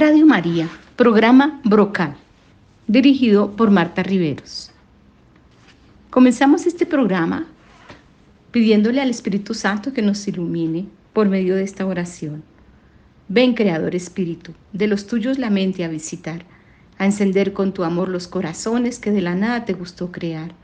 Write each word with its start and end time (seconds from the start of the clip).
Radio 0.00 0.24
María, 0.24 0.66
programa 0.96 1.60
Brocal, 1.62 2.16
dirigido 2.86 3.54
por 3.54 3.70
Marta 3.70 4.02
Riveros. 4.02 4.70
Comenzamos 6.08 6.64
este 6.64 6.86
programa 6.86 7.44
pidiéndole 8.50 9.02
al 9.02 9.10
Espíritu 9.10 9.52
Santo 9.52 9.92
que 9.92 10.00
nos 10.00 10.26
ilumine 10.26 10.86
por 11.12 11.28
medio 11.28 11.54
de 11.54 11.64
esta 11.64 11.84
oración. 11.84 12.42
Ven, 13.28 13.52
Creador 13.52 13.94
Espíritu, 13.94 14.54
de 14.72 14.86
los 14.86 15.06
tuyos 15.06 15.38
la 15.38 15.50
mente 15.50 15.84
a 15.84 15.88
visitar, 15.88 16.46
a 16.96 17.04
encender 17.04 17.52
con 17.52 17.74
tu 17.74 17.84
amor 17.84 18.08
los 18.08 18.26
corazones 18.26 19.00
que 19.00 19.10
de 19.10 19.20
la 19.20 19.34
nada 19.34 19.66
te 19.66 19.74
gustó 19.74 20.10
crear. 20.10 20.54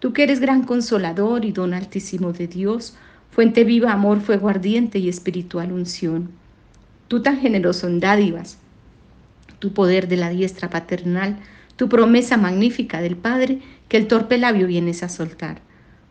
Tú 0.00 0.12
que 0.12 0.24
eres 0.24 0.40
gran 0.40 0.64
consolador 0.64 1.44
y 1.44 1.52
don 1.52 1.74
altísimo 1.74 2.32
de 2.32 2.48
Dios, 2.48 2.96
fuente 3.30 3.62
viva, 3.62 3.92
amor, 3.92 4.20
fuego 4.20 4.48
ardiente 4.48 4.98
y 4.98 5.08
espiritual 5.08 5.70
unción. 5.70 6.30
Tú 7.06 7.22
tan 7.22 7.38
generoso 7.38 7.86
en 7.86 8.00
dádivas, 8.00 8.58
tu 9.64 9.72
poder 9.72 10.08
de 10.08 10.18
la 10.18 10.28
diestra 10.28 10.68
paternal, 10.68 11.38
tu 11.76 11.88
promesa 11.88 12.36
magnífica 12.36 13.00
del 13.00 13.16
Padre 13.16 13.60
que 13.88 13.96
el 13.96 14.08
torpe 14.08 14.36
labio 14.36 14.66
vienes 14.66 15.02
a 15.02 15.08
soltar. 15.08 15.62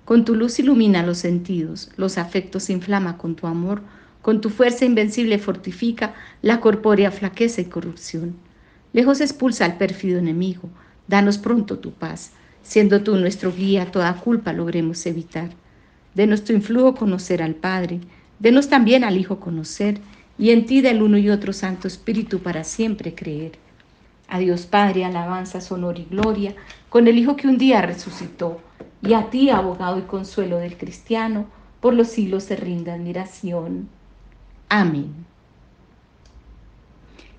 Con 0.06 0.26
tu 0.26 0.34
luz 0.34 0.58
ilumina 0.58 1.04
los 1.04 1.20
sentidos, 1.20 1.92
los 1.96 2.18
afectos 2.18 2.72
inflama 2.72 3.20
con 3.20 3.36
tu 3.36 3.46
amor, 3.46 3.84
con 4.24 4.42
tu 4.42 4.50
fuerza 4.50 4.86
invencible 4.86 5.38
fortifica 5.38 6.16
la 6.42 6.62
corpórea 6.62 7.12
flaqueza 7.12 7.62
y 7.62 7.66
corrupción. 7.66 8.36
Lejos 8.92 9.22
expulsa 9.22 9.66
al 9.66 9.78
pérfido 9.78 10.18
enemigo, 10.18 10.68
danos 11.08 11.38
pronto 11.38 11.78
tu 11.78 11.92
paz, 11.92 12.32
siendo 12.64 13.04
tú 13.04 13.16
nuestro 13.18 13.54
guía, 13.54 13.92
toda 13.92 14.16
culpa 14.16 14.52
logremos 14.52 15.06
evitar. 15.06 15.52
De 16.16 16.26
nuestro 16.26 16.56
influjo 16.56 16.96
conocer 16.96 17.44
al 17.44 17.54
Padre, 17.54 18.00
denos 18.40 18.68
también 18.68 19.04
al 19.04 19.16
Hijo 19.16 19.40
conocer, 19.40 20.00
y 20.38 20.52
en 20.52 20.66
ti 20.66 20.82
del 20.82 21.02
uno 21.02 21.18
y 21.18 21.30
otro 21.30 21.54
Santo 21.54 21.88
Espíritu 21.88 22.40
para 22.40 22.64
siempre 22.64 23.14
creer. 23.14 23.54
A 24.28 24.40
Dios 24.40 24.66
Padre, 24.66 25.06
alabanza, 25.06 25.60
honor 25.74 26.00
y 26.00 26.06
gloria, 26.06 26.56
con 26.90 27.08
el 27.08 27.18
Hijo 27.18 27.36
que 27.36 27.48
un 27.48 27.58
día 27.58 27.82
resucitó, 27.82 28.60
y 29.02 29.14
a 29.14 29.30
ti, 29.30 29.50
abogado 29.50 30.00
y 30.00 30.04
consuelo 30.04 30.58
del 30.58 30.78
cristiano, 30.78 31.46
por 31.82 31.94
los 31.94 32.08
siglos 32.08 32.44
se 32.44 32.56
rinda 32.56 32.94
admiración. 32.94 33.90
Amén. 34.70 35.14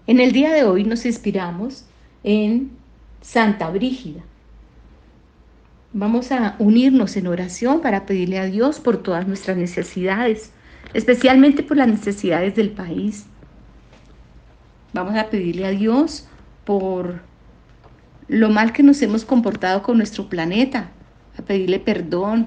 En 0.07 0.21
el 0.21 0.33
día 0.33 0.53
de 0.53 0.65
hoy 0.65 0.85
nos 0.85 1.07
inspiramos 1.07 1.87
en 2.23 2.71
Santa 3.23 3.71
Brígida. 3.71 4.21
Vamos 5.95 6.31
a 6.31 6.57
unirnos 6.59 7.17
en 7.17 7.27
oración 7.27 7.81
para 7.81 8.05
pedirle 8.05 8.39
a 8.39 8.45
Dios 8.45 8.81
por 8.81 8.99
todas 8.99 9.27
nuestras 9.27 9.57
necesidades, 9.57 10.53
especialmente 10.95 11.63
por 11.63 11.77
las 11.77 11.89
necesidades 11.89 12.55
del 12.55 12.71
país. 12.71 13.27
Vamos 14.93 15.17
a 15.17 15.29
pedirle 15.29 15.67
a 15.67 15.71
Dios 15.71 16.27
por 16.65 17.21
lo 18.29 18.49
mal 18.49 18.73
que 18.73 18.83
nos 18.83 19.03
hemos 19.03 19.25
comportado 19.25 19.83
con 19.83 19.99
nuestro 19.99 20.29
planeta, 20.29 20.91
a 21.37 21.43
pedirle 21.43 21.81
perdón 21.81 22.47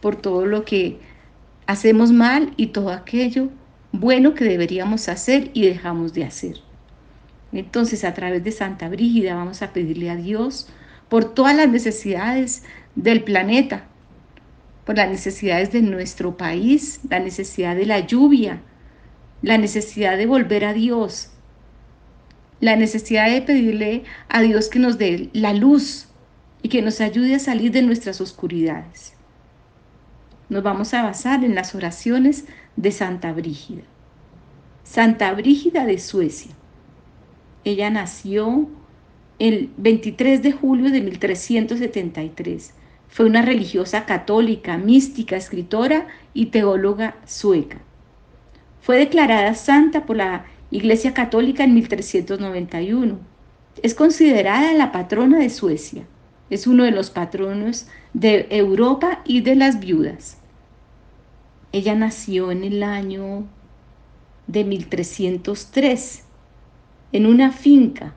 por 0.00 0.16
todo 0.16 0.46
lo 0.46 0.64
que 0.64 1.00
hacemos 1.66 2.12
mal 2.12 2.52
y 2.56 2.68
todo 2.68 2.90
aquello 2.90 3.48
bueno 3.90 4.34
que 4.34 4.44
deberíamos 4.44 5.08
hacer 5.08 5.50
y 5.54 5.66
dejamos 5.66 6.12
de 6.12 6.24
hacer. 6.24 6.58
Entonces, 7.52 8.04
a 8.04 8.12
través 8.12 8.44
de 8.44 8.52
Santa 8.52 8.88
Brígida 8.88 9.34
vamos 9.34 9.62
a 9.62 9.72
pedirle 9.72 10.10
a 10.10 10.16
Dios 10.16 10.68
por 11.08 11.24
todas 11.32 11.56
las 11.56 11.68
necesidades 11.68 12.64
del 12.94 13.22
planeta, 13.22 13.84
por 14.86 14.96
las 14.96 15.10
necesidades 15.10 15.72
de 15.72 15.82
nuestro 15.82 16.36
país, 16.36 17.00
la 17.10 17.18
necesidad 17.18 17.74
de 17.74 17.86
la 17.86 18.00
lluvia, 18.00 18.62
la 19.42 19.58
necesidad 19.58 20.16
de 20.16 20.26
volver 20.26 20.64
a 20.64 20.72
Dios, 20.72 21.30
la 22.60 22.76
necesidad 22.76 23.28
de 23.28 23.42
pedirle 23.42 24.04
a 24.28 24.40
Dios 24.40 24.68
que 24.68 24.78
nos 24.78 24.96
dé 24.96 25.28
la 25.32 25.52
luz 25.52 26.06
y 26.62 26.68
que 26.68 26.82
nos 26.82 27.00
ayude 27.00 27.34
a 27.34 27.40
salir 27.40 27.72
de 27.72 27.82
nuestras 27.82 28.20
oscuridades. 28.20 29.12
Nos 30.48 30.62
vamos 30.62 30.94
a 30.94 31.02
basar 31.02 31.44
en 31.44 31.56
las 31.56 31.74
oraciones 31.74 32.44
de 32.76 32.92
Santa 32.92 33.32
Brígida. 33.32 33.82
Santa 34.84 35.32
Brígida 35.32 35.84
de 35.84 35.98
Suecia. 35.98 36.52
Ella 37.64 37.90
nació 37.90 38.68
el 39.40 39.70
23 39.78 40.42
de 40.42 40.52
julio 40.52 40.92
de 40.92 41.00
1373. 41.00 42.72
Fue 43.16 43.24
una 43.24 43.40
religiosa 43.40 44.04
católica, 44.04 44.76
mística, 44.76 45.36
escritora 45.36 46.06
y 46.34 46.50
teóloga 46.50 47.16
sueca. 47.24 47.78
Fue 48.82 48.98
declarada 48.98 49.54
santa 49.54 50.04
por 50.04 50.18
la 50.18 50.44
Iglesia 50.70 51.14
Católica 51.14 51.64
en 51.64 51.72
1391. 51.72 53.18
Es 53.82 53.94
considerada 53.94 54.74
la 54.74 54.92
patrona 54.92 55.38
de 55.38 55.48
Suecia. 55.48 56.06
Es 56.50 56.66
uno 56.66 56.84
de 56.84 56.90
los 56.90 57.08
patronos 57.08 57.86
de 58.12 58.48
Europa 58.50 59.22
y 59.24 59.40
de 59.40 59.54
las 59.54 59.80
viudas. 59.80 60.36
Ella 61.72 61.94
nació 61.94 62.52
en 62.52 62.64
el 62.64 62.82
año 62.82 63.46
de 64.46 64.62
1303 64.62 66.22
en 67.12 67.24
una 67.24 67.50
finca. 67.50 68.12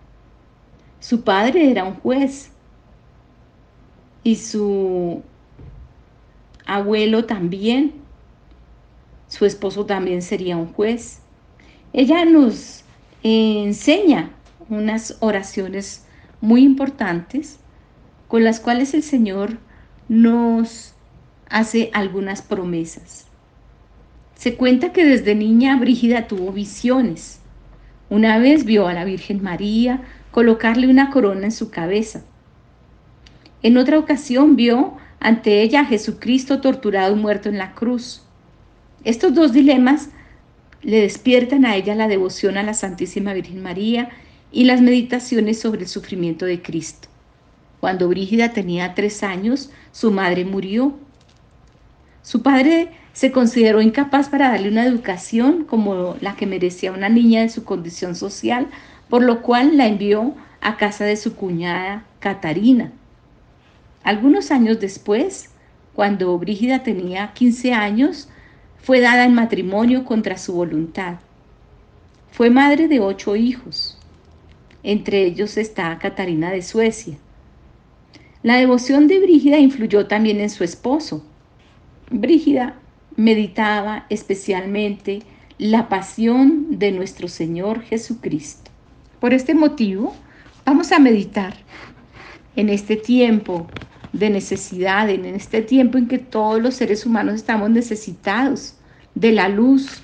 Su 1.00 1.22
padre 1.24 1.72
era 1.72 1.86
un 1.86 1.94
juez 1.94 2.52
y 4.24 4.36
su 4.36 5.24
abuelo 6.66 7.26
también. 7.26 7.94
Su 9.28 9.46
esposo 9.46 9.86
también 9.86 10.22
sería 10.22 10.58
un 10.58 10.74
juez. 10.74 11.20
Ella 11.94 12.26
nos 12.26 12.84
enseña 13.24 14.32
unas 14.70 15.18
oraciones 15.20 16.06
muy 16.42 16.64
importantes 16.64 17.60
con 18.28 18.44
las 18.44 18.60
cuales 18.60 18.94
el 18.94 19.04
Señor 19.04 19.58
nos 20.08 20.94
hace 21.50 21.90
algunas 21.94 22.42
promesas. 22.42 23.26
Se 24.36 24.56
cuenta 24.56 24.94
que 24.94 25.04
desde 25.06 25.36
niña 25.36 25.78
Brígida 25.78 26.28
tuvo 26.28 26.52
visiones. 26.52 27.42
Una 28.10 28.40
vez 28.40 28.64
vio 28.66 28.88
a 28.88 28.94
la 28.94 29.04
Virgen 29.04 29.44
María 29.44 30.02
colocarle 30.32 30.88
una 30.88 31.10
corona 31.10 31.46
en 31.46 31.52
su 31.52 31.70
cabeza. 31.72 32.24
En 33.62 33.78
otra 33.78 34.00
ocasión 34.00 34.56
vio 34.56 34.98
ante 35.20 35.62
ella 35.62 35.82
a 35.82 35.86
Jesucristo 35.86 36.62
torturado 36.62 37.16
y 37.16 37.20
muerto 37.20 37.50
en 37.50 37.58
la 37.58 37.74
cruz. 37.74 38.24
Estos 39.04 39.34
dos 39.34 39.52
dilemas 39.52 40.10
le 40.82 41.02
despiertan 41.02 41.66
a 41.66 41.76
ella 41.76 41.96
la 41.96 42.08
devoción 42.08 42.58
a 42.58 42.64
la 42.64 42.74
Santísima 42.74 43.34
Virgen 43.34 43.62
María 43.62 44.10
y 44.52 44.64
las 44.64 44.82
meditaciones 44.82 45.60
sobre 45.60 45.82
el 45.82 45.88
sufrimiento 45.88 46.46
de 46.46 46.62
Cristo. 46.62 47.10
Cuando 47.80 48.08
Brígida 48.08 48.54
tenía 48.54 48.94
tres 48.96 49.24
años, 49.24 49.70
su 49.92 50.12
madre 50.12 50.46
murió. 50.46 50.98
Su 52.22 52.42
padre 52.42 52.90
se 53.14 53.32
consideró 53.32 53.82
incapaz 53.82 54.30
para 54.30 54.52
darle 54.52 54.70
una 54.70 54.86
educación 54.86 55.66
como 55.66 56.16
la 56.22 56.36
que 56.36 56.46
merecía 56.46 56.92
una 56.92 57.10
niña 57.10 57.42
de 57.42 57.50
su 57.50 57.64
condición 57.64 58.16
social, 58.16 58.68
por 59.10 59.24
lo 59.24 59.42
cual 59.42 59.78
la 59.78 59.88
envió 59.88 60.34
a 60.62 60.78
casa 60.78 61.06
de 61.06 61.18
su 61.18 61.36
cuñada 61.36 62.06
Catarina. 62.20 62.92
Algunos 64.10 64.50
años 64.50 64.80
después, 64.80 65.52
cuando 65.94 66.36
Brígida 66.40 66.82
tenía 66.82 67.32
15 67.32 67.74
años, 67.74 68.28
fue 68.82 69.02
dada 69.02 69.24
en 69.24 69.36
matrimonio 69.36 70.04
contra 70.04 70.40
su 70.40 70.54
voluntad. 70.54 71.18
Fue 72.32 72.50
madre 72.50 72.88
de 72.88 73.02
ocho 73.02 73.36
hijos. 73.36 74.00
Entre 74.82 75.24
ellos 75.26 75.58
está 75.58 76.00
Catarina 76.00 76.50
de 76.50 76.64
Suecia. 76.64 77.20
La 78.42 78.56
devoción 78.56 79.08
de 79.08 79.20
Brígida 79.20 79.60
influyó 79.60 80.08
también 80.08 80.40
en 80.40 80.50
su 80.50 80.64
esposo. 80.64 81.24
Brígida 82.10 82.80
meditaba 83.16 84.08
especialmente 84.10 85.22
la 85.60 85.88
pasión 85.88 86.80
de 86.80 86.92
nuestro 86.94 87.28
Señor 87.28 87.84
Jesucristo. 87.84 88.72
Por 89.20 89.36
este 89.36 89.54
motivo, 89.54 90.16
vamos 90.66 90.92
a 90.94 90.98
meditar 90.98 91.54
en 92.56 92.70
este 92.70 92.96
tiempo 92.96 93.68
de 94.14 94.30
necesidad, 94.30 95.10
en 95.10 95.26
este 95.26 95.62
tiempo 95.62 95.98
en 95.98 96.08
que 96.08 96.18
todos 96.18 96.62
los 96.62 96.76
seres 96.76 97.06
humanos 97.06 97.36
estamos 97.36 97.70
necesitados 97.70 98.76
de 99.16 99.32
la 99.32 99.50
luz. 99.50 100.02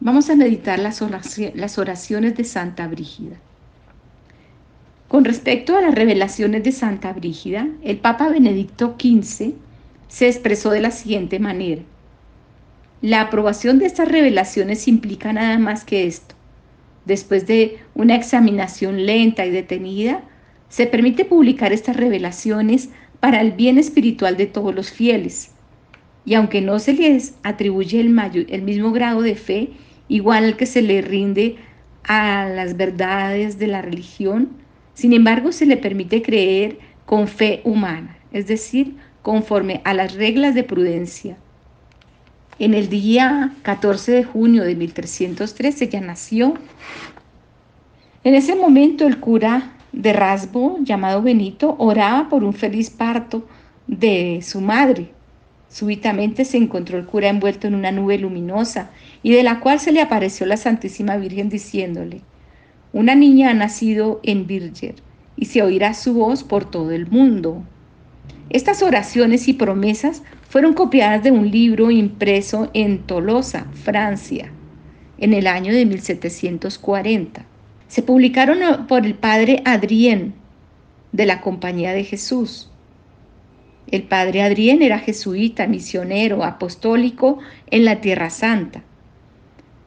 Vamos 0.00 0.30
a 0.30 0.36
meditar 0.36 0.78
las 0.78 1.02
oraciones 1.78 2.36
de 2.36 2.44
Santa 2.44 2.88
Brígida. 2.88 3.36
Con 5.08 5.24
respecto 5.24 5.76
a 5.76 5.80
las 5.80 5.94
revelaciones 5.94 6.62
de 6.62 6.70
Santa 6.70 7.12
Brígida, 7.12 7.66
el 7.82 7.98
Papa 7.98 8.28
Benedicto 8.28 8.94
XV 8.96 9.54
se 10.06 10.28
expresó 10.28 10.70
de 10.70 10.80
la 10.80 10.92
siguiente 10.92 11.40
manera. 11.40 11.82
La 13.02 13.22
aprobación 13.22 13.78
de 13.78 13.86
estas 13.86 14.08
revelaciones 14.08 14.86
implica 14.86 15.32
nada 15.32 15.58
más 15.58 15.84
que 15.84 16.06
esto. 16.06 16.34
Después 17.06 17.46
de 17.46 17.78
una 17.94 18.14
examinación 18.14 19.04
lenta 19.04 19.44
y 19.46 19.50
detenida, 19.50 20.22
se 20.70 20.86
permite 20.86 21.26
publicar 21.26 21.74
estas 21.74 21.96
revelaciones 21.96 22.88
para 23.18 23.42
el 23.42 23.52
bien 23.52 23.76
espiritual 23.76 24.38
de 24.38 24.46
todos 24.46 24.74
los 24.74 24.90
fieles. 24.90 25.50
Y 26.24 26.34
aunque 26.34 26.62
no 26.62 26.78
se 26.78 26.94
les 26.94 27.34
atribuye 27.42 28.00
el, 28.00 28.46
el 28.48 28.62
mismo 28.62 28.92
grado 28.92 29.20
de 29.20 29.34
fe, 29.34 29.70
igual 30.08 30.44
al 30.44 30.56
que 30.56 30.66
se 30.66 30.80
le 30.80 31.02
rinde 31.02 31.56
a 32.04 32.48
las 32.48 32.76
verdades 32.76 33.58
de 33.58 33.66
la 33.66 33.82
religión, 33.82 34.48
sin 34.94 35.12
embargo 35.12 35.52
se 35.52 35.66
le 35.66 35.76
permite 35.76 36.22
creer 36.22 36.78
con 37.04 37.26
fe 37.26 37.60
humana, 37.64 38.16
es 38.32 38.46
decir, 38.46 38.96
conforme 39.22 39.80
a 39.84 39.92
las 39.92 40.14
reglas 40.14 40.54
de 40.54 40.62
prudencia. 40.62 41.36
En 42.60 42.74
el 42.74 42.88
día 42.88 43.54
14 43.62 44.12
de 44.12 44.24
junio 44.24 44.62
de 44.62 44.76
1313 44.76 45.88
ya 45.88 46.00
nació. 46.00 46.54
En 48.22 48.34
ese 48.34 48.54
momento 48.54 49.06
el 49.06 49.18
cura 49.18 49.72
de 49.92 50.12
Rasbo, 50.12 50.78
llamado 50.82 51.22
Benito, 51.22 51.76
oraba 51.78 52.28
por 52.28 52.44
un 52.44 52.52
feliz 52.52 52.90
parto 52.90 53.46
de 53.86 54.40
su 54.42 54.60
madre. 54.60 55.10
Súbitamente 55.68 56.44
se 56.44 56.56
encontró 56.56 56.98
el 56.98 57.06
cura 57.06 57.28
envuelto 57.28 57.66
en 57.66 57.74
una 57.74 57.92
nube 57.92 58.18
luminosa 58.18 58.90
y 59.22 59.32
de 59.32 59.42
la 59.42 59.60
cual 59.60 59.78
se 59.80 59.92
le 59.92 60.00
apareció 60.00 60.46
la 60.46 60.56
Santísima 60.56 61.16
Virgen 61.16 61.48
diciéndole, 61.48 62.22
una 62.92 63.14
niña 63.14 63.50
ha 63.50 63.54
nacido 63.54 64.20
en 64.24 64.46
Virger 64.46 64.96
y 65.36 65.44
se 65.44 65.62
oirá 65.62 65.94
su 65.94 66.12
voz 66.14 66.42
por 66.42 66.68
todo 66.68 66.90
el 66.90 67.06
mundo. 67.06 67.62
Estas 68.50 68.82
oraciones 68.82 69.46
y 69.46 69.52
promesas 69.52 70.24
fueron 70.48 70.74
copiadas 70.74 71.22
de 71.22 71.30
un 71.30 71.50
libro 71.50 71.92
impreso 71.92 72.68
en 72.74 72.98
Tolosa, 72.98 73.66
Francia, 73.72 74.50
en 75.18 75.34
el 75.34 75.46
año 75.46 75.72
de 75.72 75.86
1740. 75.86 77.46
Se 77.90 78.04
publicaron 78.04 78.86
por 78.86 79.04
el 79.04 79.16
padre 79.16 79.62
Adrien 79.64 80.34
de 81.10 81.26
la 81.26 81.40
Compañía 81.40 81.92
de 81.92 82.04
Jesús. 82.04 82.70
El 83.90 84.04
padre 84.04 84.42
Adrien 84.42 84.80
era 84.80 85.00
jesuita, 85.00 85.66
misionero, 85.66 86.44
apostólico 86.44 87.40
en 87.68 87.84
la 87.84 88.00
Tierra 88.00 88.30
Santa. 88.30 88.84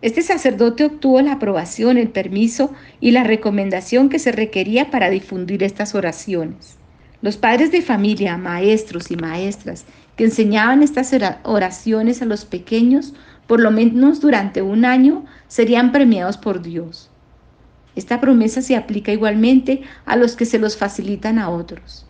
Este 0.02 0.22
sacerdote 0.22 0.84
obtuvo 0.84 1.22
la 1.22 1.32
aprobación, 1.32 1.98
el 1.98 2.10
permiso 2.10 2.74
y 3.00 3.12
la 3.12 3.24
recomendación 3.24 4.10
que 4.10 4.20
se 4.20 4.34
requería 4.34 4.92
para 4.92 5.10
difundir 5.10 5.64
estas 5.64 5.96
oraciones. 5.96 6.76
Los 7.22 7.38
padres 7.38 7.72
de 7.72 7.82
familia, 7.82 8.36
maestros 8.36 9.12
y 9.12 9.16
maestras 9.16 9.86
que 10.18 10.26
enseñaban 10.26 10.84
estas 10.84 11.16
oraciones 11.44 12.22
a 12.22 12.26
los 12.26 12.44
pequeños, 12.44 13.14
por 13.48 13.62
lo 13.62 13.72
menos 13.72 14.20
durante 14.20 14.62
un 14.62 14.84
año, 14.84 15.24
serían 15.48 15.94
premiados 15.94 16.36
por 16.36 16.62
Dios. 16.62 17.10
Esta 17.96 18.20
promesa 18.20 18.62
se 18.62 18.76
aplica 18.76 19.12
igualmente 19.12 19.82
a 20.06 20.16
los 20.16 20.36
que 20.36 20.46
se 20.46 20.60
los 20.60 20.78
facilitan 20.78 21.38
a 21.38 21.50
otros. 21.50 22.06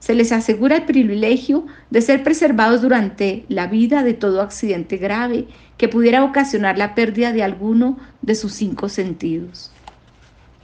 Se 0.00 0.14
les 0.14 0.32
asegura 0.32 0.78
el 0.78 0.82
privilegio 0.84 1.64
de 1.90 2.02
ser 2.02 2.24
preservados 2.24 2.82
durante 2.82 3.44
la 3.48 3.68
vida 3.68 4.02
de 4.02 4.14
todo 4.14 4.42
accidente 4.42 4.96
grave 4.96 5.46
que 5.76 5.88
pudiera 5.88 6.24
ocasionar 6.24 6.76
la 6.76 6.96
pérdida 6.96 7.32
de 7.32 7.44
alguno 7.44 7.98
de 8.20 8.34
sus 8.34 8.52
cinco 8.52 8.88
sentidos. 8.88 9.70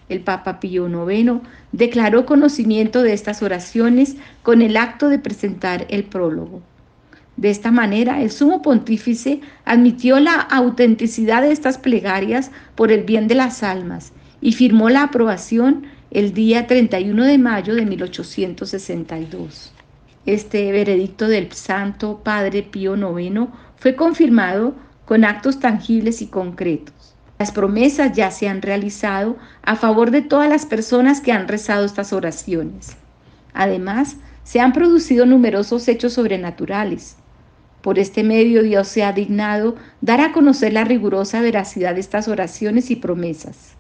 El 0.09 0.23
Papa 0.23 0.59
Pío 0.59 0.89
IX 0.89 1.41
declaró 1.71 2.27
conocimiento 2.27 3.03
de 3.03 3.13
estas 3.13 3.43
oraciones 3.43 4.17
con 4.43 4.61
el 4.61 4.77
acto 4.77 5.09
de 5.09 5.21
presentar 5.21 5.87
el 5.89 6.03
prólogo. 6.03 6.63
De 7.37 7.51
esta 7.51 7.71
manera, 7.71 8.21
el 8.21 8.33
sumo 8.33 8.63
pontífice 8.63 9.41
admitió 9.65 10.19
la 10.19 10.35
autenticidad 10.41 11.43
de 11.43 11.53
estas 11.53 11.79
plegarias 11.79 12.51
por 12.75 12.91
el 12.91 13.05
bien 13.05 13.29
de 13.29 13.37
las 13.37 13.63
almas 13.63 14.13
y 14.41 14.53
firmó 14.53 14.89
la 14.89 15.05
aprobación 15.05 15.87
el 16.11 16.33
día 16.33 16.67
31 16.67 17.25
de 17.25 17.39
mayo 17.39 17.75
de 17.75 17.85
1862. 17.85 19.73
Este 20.27 20.73
veredicto 20.73 21.29
del 21.29 21.53
Santo 21.53 22.21
Padre 22.23 22.63
Pío 22.63 22.97
IX 22.97 23.49
fue 23.77 23.95
confirmado 23.95 24.75
con 25.05 25.25
actos 25.25 25.59
tangibles 25.59 26.21
y 26.21 26.27
concretos. 26.27 27.15
Las 27.39 27.53
promesas 27.53 28.13
ya 28.13 28.31
se 28.31 28.49
han 28.49 28.63
realizado 28.63 29.37
a 29.63 29.77
favor 29.77 30.11
de 30.11 30.23
todas 30.23 30.49
las 30.49 30.67
personas 30.67 31.21
que 31.21 31.33
han 31.33 31.49
rezado 31.49 31.85
estas 31.85 32.13
oraciones. 32.13 32.97
Además, 33.55 34.17
se 34.45 34.61
han 34.61 34.73
producido 34.73 35.25
numerosos 35.25 35.89
hechos 35.89 36.15
sobrenaturales. 36.15 37.17
Por 37.81 37.99
este 37.99 38.25
medio 38.25 38.63
Dios 38.63 38.89
se 38.89 39.05
ha 39.05 39.13
dignado 39.13 39.77
dar 40.01 40.21
a 40.21 40.33
conocer 40.33 40.73
la 40.73 40.85
rigurosa 40.85 41.41
veracidad 41.41 41.95
de 41.95 42.01
estas 42.01 42.29
oraciones 42.29 42.91
y 42.91 42.97
promesas. 42.97 43.78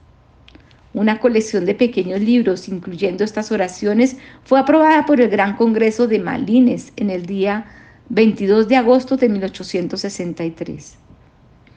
Una 0.94 1.20
colección 1.20 1.66
de 1.66 1.74
pequeños 1.74 2.20
libros, 2.20 2.68
incluyendo 2.68 3.22
estas 3.22 3.52
oraciones, 3.52 4.16
fue 4.42 4.58
aprobada 4.58 5.04
por 5.04 5.20
el 5.20 5.28
Gran 5.28 5.54
Congreso 5.56 6.08
de 6.08 6.18
Malines 6.18 6.92
en 6.96 7.10
el 7.10 7.26
día 7.26 7.66
22 8.08 8.68
de 8.68 8.76
agosto 8.76 9.16
de 9.16 9.28
1863. 9.28 10.96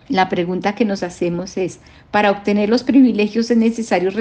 La 0.07 0.29
pregunta 0.29 0.75
que 0.75 0.85
nos 0.85 1.03
hacemos 1.03 1.57
es, 1.57 1.79
¿para 2.09 2.31
obtener 2.31 2.69
los 2.69 2.83
privilegios 2.83 3.51
es 3.51 3.57
necesario 3.57 4.11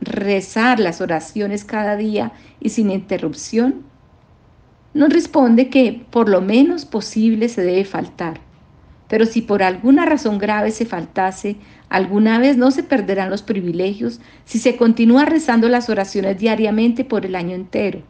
rezar 0.00 0.80
las 0.80 1.00
oraciones 1.00 1.64
cada 1.64 1.96
día 1.96 2.32
y 2.60 2.68
sin 2.70 2.90
interrupción? 2.90 3.84
Nos 4.94 5.10
responde 5.10 5.68
que 5.68 6.04
por 6.10 6.28
lo 6.28 6.40
menos 6.40 6.84
posible 6.84 7.48
se 7.48 7.62
debe 7.62 7.84
faltar. 7.84 8.45
Pero 9.08 9.24
si 9.24 9.42
por 9.42 9.62
alguna 9.62 10.04
razón 10.04 10.38
grave 10.38 10.70
se 10.70 10.84
faltase, 10.84 11.56
alguna 11.88 12.38
vez 12.38 12.56
no 12.56 12.70
se 12.70 12.82
perderán 12.82 13.30
los 13.30 13.42
privilegios 13.42 14.20
si 14.44 14.58
se 14.58 14.76
continúa 14.76 15.24
rezando 15.24 15.68
las 15.68 15.88
oraciones 15.88 16.38
diariamente 16.38 17.04
por 17.04 17.24
el 17.24 17.36
año 17.36 17.54
entero, 17.54 18.02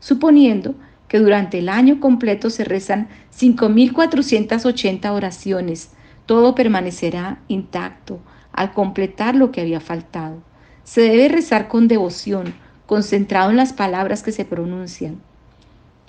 suponiendo 0.00 0.74
que 1.08 1.18
durante 1.18 1.58
el 1.58 1.68
año 1.68 2.00
completo 2.00 2.50
se 2.50 2.64
rezan 2.64 3.08
5.480 3.36 5.10
oraciones, 5.10 5.90
todo 6.26 6.54
permanecerá 6.54 7.40
intacto 7.48 8.20
al 8.52 8.72
completar 8.72 9.34
lo 9.34 9.50
que 9.50 9.60
había 9.60 9.80
faltado. 9.80 10.42
Se 10.84 11.02
debe 11.02 11.28
rezar 11.28 11.68
con 11.68 11.88
devoción, 11.88 12.54
concentrado 12.86 13.50
en 13.50 13.56
las 13.56 13.72
palabras 13.72 14.22
que 14.22 14.32
se 14.32 14.44
pronuncian. 14.44 15.22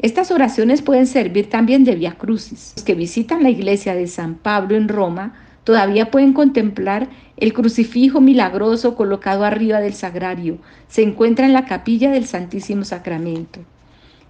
Estas 0.01 0.31
oraciones 0.31 0.81
pueden 0.81 1.07
servir 1.07 1.49
también 1.49 1.83
de 1.83 1.95
vía 1.95 2.17
crucis. 2.17 2.71
Los 2.77 2.85
que 2.85 2.95
visitan 2.95 3.43
la 3.43 3.49
iglesia 3.49 3.93
de 3.95 4.07
San 4.07 4.35
Pablo 4.35 4.77
en 4.77 4.87
Roma 4.87 5.33
todavía 5.65 6.09
pueden 6.09 6.31
contemplar 6.31 7.09
el 7.35 7.51
crucifijo 7.51 8.21
milagroso 8.21 8.95
colocado 8.95 9.43
arriba 9.43 9.81
del 9.81 9.93
sagrario. 9.93 10.57
Se 10.87 11.03
encuentra 11.03 11.45
en 11.45 11.51
la 11.51 11.65
capilla 11.65 12.11
del 12.11 12.25
Santísimo 12.25 12.85
Sacramento. 12.85 13.59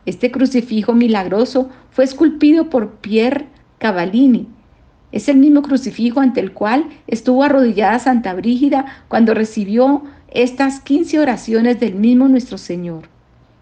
Este 0.08 0.32
crucifijo 0.32 0.96
milagroso 0.96 1.70
fue 1.92 2.04
esculpido 2.04 2.72
por 2.72 2.94
Pierre 2.96 3.46
Cavallini. 3.78 4.48
Es 5.12 5.30
el 5.30 5.38
mismo 5.38 5.62
crucifijo 5.62 6.20
ante 6.20 6.40
el 6.40 6.52
cual 6.52 6.86
estuvo 7.06 7.44
arrodillada 7.44 8.00
Santa 8.00 8.34
Brígida 8.34 9.04
cuando 9.08 9.36
recibió 9.36 10.04
estas 10.32 10.80
15 10.80 11.20
oraciones 11.20 11.80
del 11.80 11.94
mismo 11.94 12.28
nuestro 12.28 12.58
Señor. 12.58 13.04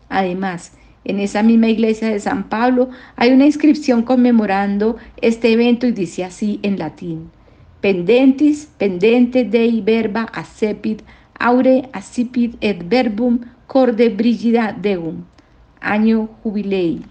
Además, 0.08 0.72
en 1.08 1.20
esa 1.20 1.42
misma 1.42 1.70
iglesia 1.70 2.10
de 2.10 2.20
San 2.20 2.50
Pablo 2.50 2.90
hay 3.16 3.32
una 3.32 3.46
inscripción 3.46 4.04
conmemorando 4.04 4.98
este 5.22 5.52
evento 5.54 5.88
y 5.88 5.94
dice 5.94 6.24
así 6.24 6.60
en 6.62 6.78
latín: 6.78 7.32
Pendentis, 7.82 8.68
pendente 8.78 9.44
dei 9.44 9.82
verba 9.82 10.28
accepit, 10.34 11.02
aure 11.40 11.90
accipit 11.94 12.56
et 12.62 12.84
verbum 12.88 13.40
corde 13.68 14.10
brigida 14.10 14.76
deum. 14.80 15.24
Año 15.80 16.28
jubilei. 16.44 17.02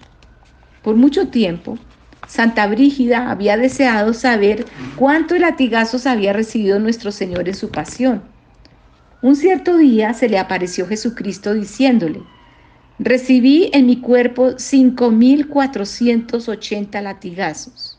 Por 0.83 0.97
mucho 0.97 1.29
tiempo, 1.29 1.79
Santa 2.27 2.67
Brígida 2.67 3.31
había 3.31 3.57
deseado 3.57 4.13
saber 4.13 4.67
cuántos 4.97 5.39
latigazos 5.39 6.07
había 6.07 6.33
recibido 6.33 6.79
nuestro 6.79 7.13
Señor 7.13 7.49
en 7.49 7.55
su 7.55 7.71
pasión. 7.71 8.23
Un 9.23 9.37
cierto 9.37 9.79
día 9.79 10.13
se 10.13 10.29
le 10.29 10.39
apareció 10.39 10.87
Jesucristo 10.87 11.55
diciéndole, 11.55 12.21
Recibí 12.99 13.69
en 13.75 13.85
mi 13.85 14.01
cuerpo 14.01 14.53
5.480 14.53 17.03
latigazos. 17.03 17.99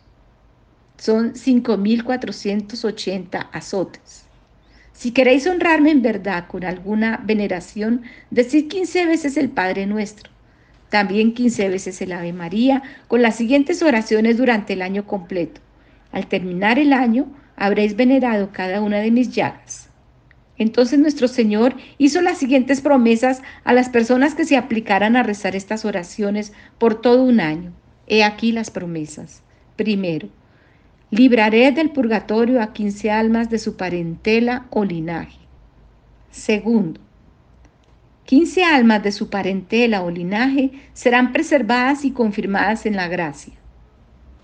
Son 0.98 1.34
5.480 1.34 3.50
azotes. 3.51 4.25
Si 4.94 5.12
queréis 5.12 5.46
honrarme 5.46 5.92
en 5.92 6.01
verdad 6.01 6.48
con 6.48 6.63
alguna 6.63 7.22
veneración, 7.24 8.01
decid 8.32 8.70
15 8.70 9.06
veces 9.06 9.38
el 9.38 9.50
Padre 9.50 9.86
nuestro. 9.86 10.32
También 10.89 11.36
15 11.36 11.70
veces 11.70 12.01
el 12.01 12.13
Ave 12.13 12.34
María, 12.34 12.82
con 13.08 13.22
las 13.22 13.36
siguientes 13.36 13.84
oraciones 13.84 14.38
durante 14.38 14.74
el 14.74 14.82
año 14.82 15.06
completo. 15.06 15.62
Al 16.12 16.25
terminar 16.25 16.80
el 16.80 16.92
año, 16.92 17.32
habréis 17.56 17.96
venerado 17.96 18.50
cada 18.51 18.82
una 18.82 18.98
de 18.98 19.12
mis 19.12 19.30
llagas. 19.30 19.87
Entonces 20.57 20.99
nuestro 20.99 21.27
Señor 21.27 21.75
hizo 21.97 22.21
las 22.21 22.37
siguientes 22.37 22.81
promesas 22.81 23.41
a 23.63 23.73
las 23.73 23.89
personas 23.89 24.33
que 24.33 24.45
se 24.45 24.57
aplicaran 24.57 25.15
a 25.15 25.23
rezar 25.23 25.55
estas 25.55 25.85
oraciones 25.85 26.53
por 26.77 26.99
todo 26.99 27.23
un 27.23 27.39
año. 27.39 27.73
He 28.07 28.23
aquí 28.23 28.51
las 28.51 28.71
promesas. 28.71 29.43
Primero, 29.75 30.29
libraré 31.11 31.71
del 31.71 31.91
purgatorio 31.91 32.61
a 32.61 32.73
quince 32.73 33.11
almas 33.11 33.49
de 33.49 33.59
su 33.59 33.77
parentela 33.77 34.65
o 34.71 34.83
linaje. 34.83 35.39
Segundo, 36.31 36.99
quince 38.25 38.63
almas 38.63 39.03
de 39.03 39.11
su 39.11 39.29
parentela 39.29 40.01
o 40.01 40.09
linaje 40.09 40.71
serán 40.93 41.31
preservadas 41.31 42.03
y 42.03 42.11
confirmadas 42.11 42.85
en 42.85 42.95
la 42.95 43.07
gracia. 43.07 43.53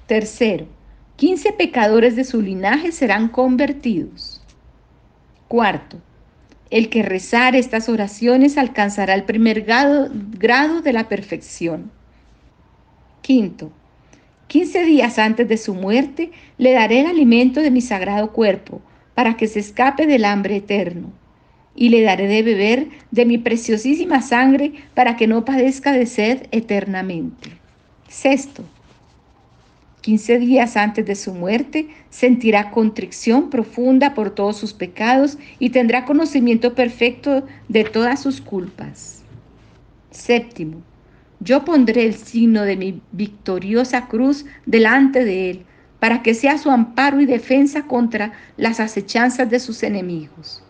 Tercero, 0.07 0.67
quince 1.15 1.53
pecadores 1.53 2.15
de 2.15 2.23
su 2.23 2.41
linaje 2.41 2.91
serán 2.91 3.29
convertidos. 3.29 4.32
Cuarto, 5.53 6.01
El 6.71 6.89
que 6.89 7.03
rezar 7.03 7.55
estas 7.55 7.87
oraciones 7.87 8.57
alcanzará 8.57 9.13
el 9.13 9.23
primer 9.23 9.61
grado, 9.61 10.09
grado 10.11 10.81
de 10.81 10.93
la 10.93 11.07
perfección. 11.07 11.91
Quinto, 13.21 13.71
15 14.47 14.83
días 14.83 15.19
antes 15.19 15.47
de 15.47 15.57
su 15.57 15.75
muerte 15.75 16.31
le 16.57 16.71
daré 16.71 17.01
el 17.01 17.05
alimento 17.05 17.61
de 17.61 17.69
mi 17.69 17.81
sagrado 17.81 18.31
cuerpo 18.31 18.81
para 19.13 19.37
que 19.37 19.45
se 19.45 19.59
escape 19.59 20.07
del 20.07 20.25
hambre 20.25 20.55
eterno. 20.55 21.13
Y 21.75 21.89
le 21.89 22.01
daré 22.01 22.25
de 22.25 22.41
beber 22.41 22.87
de 23.11 23.27
mi 23.27 23.37
preciosísima 23.37 24.23
sangre 24.23 24.73
para 24.95 25.17
que 25.17 25.27
no 25.27 25.45
padezca 25.45 25.91
de 25.91 26.07
sed 26.07 26.47
eternamente. 26.49 27.51
Sexto, 28.07 28.63
15 30.03 30.37
días 30.39 30.75
antes 30.75 31.05
de 31.05 31.15
su 31.15 31.33
muerte, 31.33 31.87
sentirá 32.09 32.71
contrición 32.71 33.49
profunda 33.49 34.13
por 34.13 34.31
todos 34.31 34.57
sus 34.57 34.73
pecados 34.73 35.37
y 35.59 35.69
tendrá 35.69 36.03
conocimiento 36.03 36.75
perfecto 36.75 37.45
de 37.69 37.85
todas 37.85 38.21
sus 38.21 38.41
culpas. 38.41 39.23
Séptimo, 40.11 40.81
yo 41.39 41.63
pondré 41.63 42.05
el 42.05 42.15
signo 42.15 42.63
de 42.63 42.75
mi 42.75 43.01
victoriosa 43.13 44.09
cruz 44.09 44.45
delante 44.65 45.23
de 45.23 45.49
él, 45.49 45.65
para 46.01 46.21
que 46.21 46.33
sea 46.33 46.57
su 46.57 46.69
amparo 46.69 47.21
y 47.21 47.25
defensa 47.25 47.83
contra 47.83 48.33
las 48.57 48.81
acechanzas 48.81 49.49
de 49.49 49.61
sus 49.61 49.83
enemigos. 49.83 50.61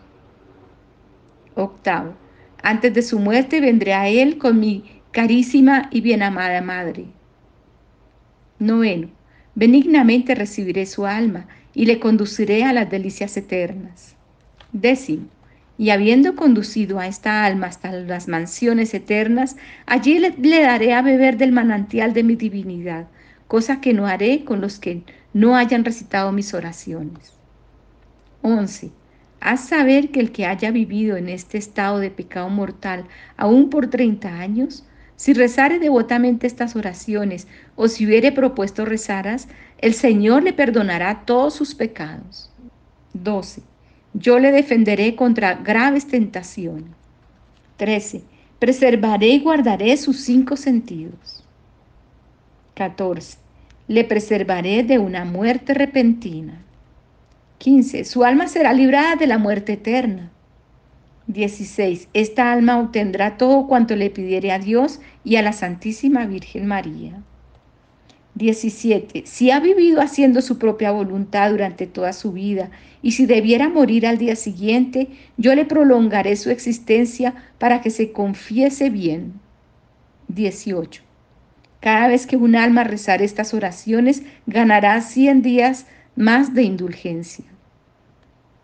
Octavo, 1.56 2.14
antes 2.62 2.94
de 2.94 3.02
su 3.02 3.18
muerte 3.18 3.60
vendré 3.60 3.94
a 3.94 4.08
él 4.08 4.38
con 4.38 4.60
mi 4.60 4.84
carísima 5.10 5.88
y 5.90 6.02
bien 6.02 6.22
amada 6.22 6.62
madre. 6.62 7.06
Noveno, 8.60 9.08
Benignamente 9.54 10.34
recibiré 10.34 10.86
su 10.86 11.06
alma 11.06 11.46
y 11.74 11.86
le 11.86 12.00
conduciré 12.00 12.64
a 12.64 12.72
las 12.72 12.90
delicias 12.90 13.36
eternas. 13.36 14.16
Décimo. 14.72 15.26
Y 15.76 15.90
habiendo 15.90 16.36
conducido 16.36 17.00
a 17.00 17.08
esta 17.08 17.44
alma 17.44 17.66
hasta 17.66 17.90
las 17.90 18.28
mansiones 18.28 18.94
eternas, 18.94 19.56
allí 19.86 20.18
le, 20.20 20.30
le, 20.38 20.62
daré 20.62 20.94
a 20.94 21.02
beber 21.02 21.36
del 21.36 21.50
manantial 21.50 22.14
de 22.14 22.22
mi 22.22 22.36
divinidad, 22.36 23.08
cosa 23.48 23.80
que 23.80 23.92
no 23.92 24.06
haré 24.06 24.44
con 24.44 24.60
los 24.60 24.78
que 24.78 25.02
no 25.32 25.56
hayan 25.56 25.84
recitado 25.84 26.30
mis 26.30 26.54
oraciones. 26.54 27.32
11. 28.42 28.92
Haz 29.40 29.68
saber 29.68 30.10
que 30.10 30.20
el 30.20 30.30
que 30.30 30.46
haya 30.46 30.70
vivido 30.70 31.16
en 31.16 31.28
este 31.28 31.58
estado 31.58 31.98
de 31.98 32.10
pecado 32.10 32.48
mortal 32.48 33.04
aún 33.36 33.68
por 33.68 33.88
30 33.88 34.38
años, 34.38 34.84
si 35.24 35.32
rezare 35.32 35.78
devotamente 35.78 36.46
estas 36.46 36.76
oraciones 36.76 37.46
o 37.76 37.88
si 37.88 38.04
hubiere 38.04 38.30
propuesto 38.30 38.84
rezaras, 38.84 39.48
el 39.78 39.94
Señor 39.94 40.42
le 40.42 40.52
perdonará 40.52 41.22
todos 41.24 41.54
sus 41.54 41.74
pecados. 41.74 42.50
12. 43.14 43.62
Yo 44.12 44.38
le 44.38 44.52
defenderé 44.52 45.16
contra 45.16 45.54
graves 45.54 46.08
tentaciones. 46.08 46.90
13. 47.78 48.22
Preservaré 48.58 49.28
y 49.28 49.40
guardaré 49.40 49.96
sus 49.96 50.20
cinco 50.20 50.58
sentidos. 50.58 51.42
14. 52.74 53.38
Le 53.88 54.04
preservaré 54.04 54.82
de 54.82 54.98
una 54.98 55.24
muerte 55.24 55.72
repentina. 55.72 56.60
15. 57.56 58.04
Su 58.04 58.24
alma 58.24 58.46
será 58.46 58.74
librada 58.74 59.16
de 59.16 59.26
la 59.26 59.38
muerte 59.38 59.72
eterna. 59.72 60.33
16. 61.26 62.08
Esta 62.12 62.52
alma 62.52 62.78
obtendrá 62.78 63.38
todo 63.38 63.66
cuanto 63.66 63.96
le 63.96 64.10
pidiere 64.10 64.52
a 64.52 64.58
Dios 64.58 65.00
y 65.24 65.36
a 65.36 65.42
la 65.42 65.52
Santísima 65.52 66.26
Virgen 66.26 66.66
María. 66.66 67.22
17. 68.34 69.22
Si 69.26 69.50
ha 69.50 69.60
vivido 69.60 70.02
haciendo 70.02 70.42
su 70.42 70.58
propia 70.58 70.90
voluntad 70.90 71.50
durante 71.50 71.86
toda 71.86 72.12
su 72.12 72.32
vida 72.32 72.70
y 73.00 73.12
si 73.12 73.26
debiera 73.26 73.68
morir 73.68 74.06
al 74.06 74.18
día 74.18 74.36
siguiente, 74.36 75.08
yo 75.36 75.54
le 75.54 75.64
prolongaré 75.64 76.36
su 76.36 76.50
existencia 76.50 77.34
para 77.58 77.80
que 77.80 77.90
se 77.90 78.12
confiese 78.12 78.90
bien. 78.90 79.34
18. 80.28 81.02
Cada 81.80 82.08
vez 82.08 82.26
que 82.26 82.36
un 82.36 82.56
alma 82.56 82.84
rezar 82.84 83.22
estas 83.22 83.54
oraciones, 83.54 84.24
ganará 84.46 85.00
100 85.00 85.42
días 85.42 85.86
más 86.16 86.54
de 86.54 86.64
indulgencia. 86.64 87.44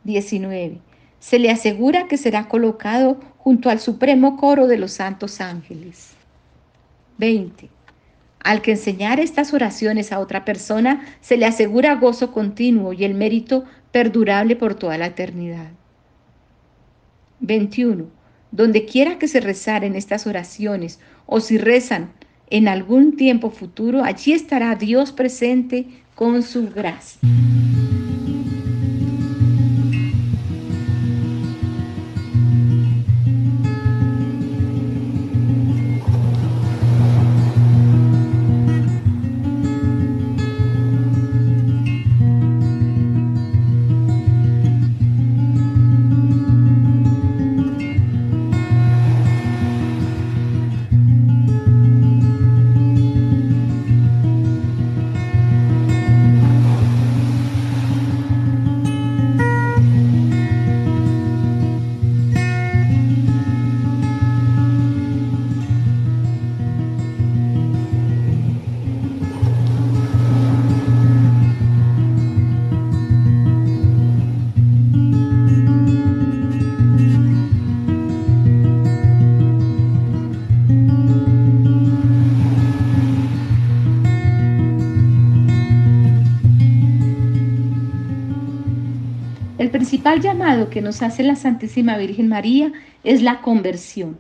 19 0.05 0.90
se 1.21 1.39
le 1.39 1.51
asegura 1.51 2.09
que 2.09 2.17
será 2.17 2.49
colocado 2.49 3.21
junto 3.39 3.71
al 3.71 3.79
supremo 3.79 4.37
coro 4.37 4.67
de 4.67 4.79
los 4.79 4.93
santos 4.93 5.41
ángeles. 5.41 6.15
20. 7.19 7.69
Al 8.43 8.63
que 8.63 8.73
enseñar 8.73 9.21
estas 9.21 9.53
oraciones 9.53 10.13
a 10.13 10.19
otra 10.19 10.45
persona, 10.45 11.05
se 11.21 11.37
le 11.37 11.45
asegura 11.45 11.95
gozo 11.95 12.33
continuo 12.33 12.95
y 12.95 13.05
el 13.05 13.15
mérito 13.15 13.65
perdurable 13.93 14.57
por 14.57 14.75
toda 14.75 14.97
la 14.97 15.07
eternidad. 15.07 15.69
21. 17.41 18.07
Donde 18.51 18.87
quiera 18.87 19.19
que 19.19 19.29
se 19.29 19.41
rezaren 19.41 19.95
estas 19.95 20.27
oraciones 20.27 20.99
o 21.27 21.41
si 21.41 21.59
rezan 21.59 22.13
en 22.49 22.67
algún 22.67 23.17
tiempo 23.17 23.51
futuro, 23.51 24.03
allí 24.03 24.33
estará 24.33 24.75
Dios 24.75 25.13
presente 25.13 25.87
con 26.15 26.43
su 26.43 26.71
gracia. 26.71 27.21
Principal 90.01 90.23
llamado 90.23 90.71
que 90.71 90.81
nos 90.81 91.03
hace 91.03 91.23
la 91.23 91.37
Santísima 91.37 91.99
Virgen 91.99 92.27
María 92.27 92.73
es 93.05 93.21
la 93.21 93.43
conversión. 93.43 94.17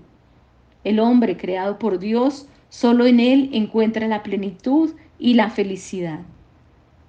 El 0.84 1.00
hombre 1.00 1.38
creado 1.38 1.78
por 1.78 1.99
Dios, 1.99 2.46
solo 2.68 3.06
en 3.06 3.18
Él 3.18 3.49
encuentra 3.54 4.06
la 4.06 4.22
plenitud 4.22 4.90
y 5.18 5.32
la 5.32 5.49
felicidad. 5.49 6.20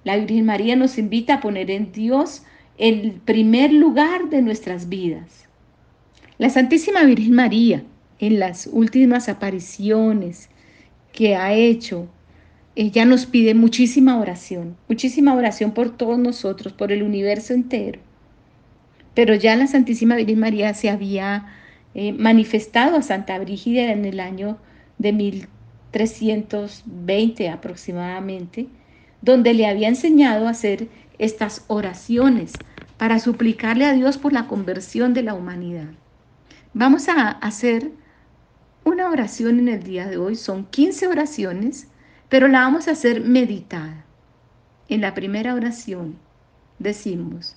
La 0.04 0.16
Virgen 0.16 0.46
María 0.46 0.74
nos 0.74 0.96
invita 0.96 1.34
a 1.34 1.40
poner 1.40 1.70
en 1.70 1.92
Dios 1.92 2.44
el 2.78 3.20
primer 3.26 3.74
lugar 3.74 4.30
de 4.30 4.40
nuestras 4.40 4.88
vidas. 4.88 5.46
La 6.38 6.48
Santísima 6.48 7.04
Virgen 7.04 7.34
María, 7.34 7.82
en 8.20 8.38
las 8.38 8.70
últimas 8.72 9.28
apariciones 9.28 10.48
que 11.12 11.36
ha 11.36 11.52
hecho, 11.52 12.08
ella 12.74 13.04
nos 13.04 13.26
pide 13.26 13.52
muchísima 13.52 14.18
oración, 14.18 14.78
muchísima 14.88 15.34
oración 15.34 15.72
por 15.72 15.94
todos 15.94 16.18
nosotros, 16.18 16.72
por 16.72 16.90
el 16.90 17.02
universo 17.02 17.52
entero 17.52 18.00
pero 19.14 19.34
ya 19.34 19.56
la 19.56 19.66
Santísima 19.66 20.16
Virgen 20.16 20.40
María 20.40 20.74
se 20.74 20.90
había 20.90 21.46
eh, 21.94 22.12
manifestado 22.12 22.96
a 22.96 23.02
Santa 23.02 23.38
Brígida 23.38 23.92
en 23.92 24.04
el 24.04 24.20
año 24.20 24.58
de 24.98 25.12
1320 25.12 27.48
aproximadamente, 27.50 28.68
donde 29.20 29.54
le 29.54 29.66
había 29.66 29.88
enseñado 29.88 30.46
a 30.46 30.50
hacer 30.50 30.88
estas 31.18 31.64
oraciones 31.68 32.52
para 32.96 33.18
suplicarle 33.18 33.84
a 33.84 33.92
Dios 33.92 34.16
por 34.18 34.32
la 34.32 34.46
conversión 34.46 35.14
de 35.14 35.22
la 35.22 35.34
humanidad. 35.34 35.88
Vamos 36.72 37.08
a 37.08 37.28
hacer 37.28 37.90
una 38.84 39.10
oración 39.10 39.58
en 39.58 39.68
el 39.68 39.82
día 39.82 40.06
de 40.06 40.16
hoy, 40.16 40.36
son 40.36 40.64
15 40.64 41.08
oraciones, 41.08 41.88
pero 42.28 42.48
la 42.48 42.60
vamos 42.60 42.88
a 42.88 42.92
hacer 42.92 43.20
meditada. 43.20 44.06
En 44.88 45.02
la 45.02 45.14
primera 45.14 45.54
oración 45.54 46.16
decimos, 46.78 47.56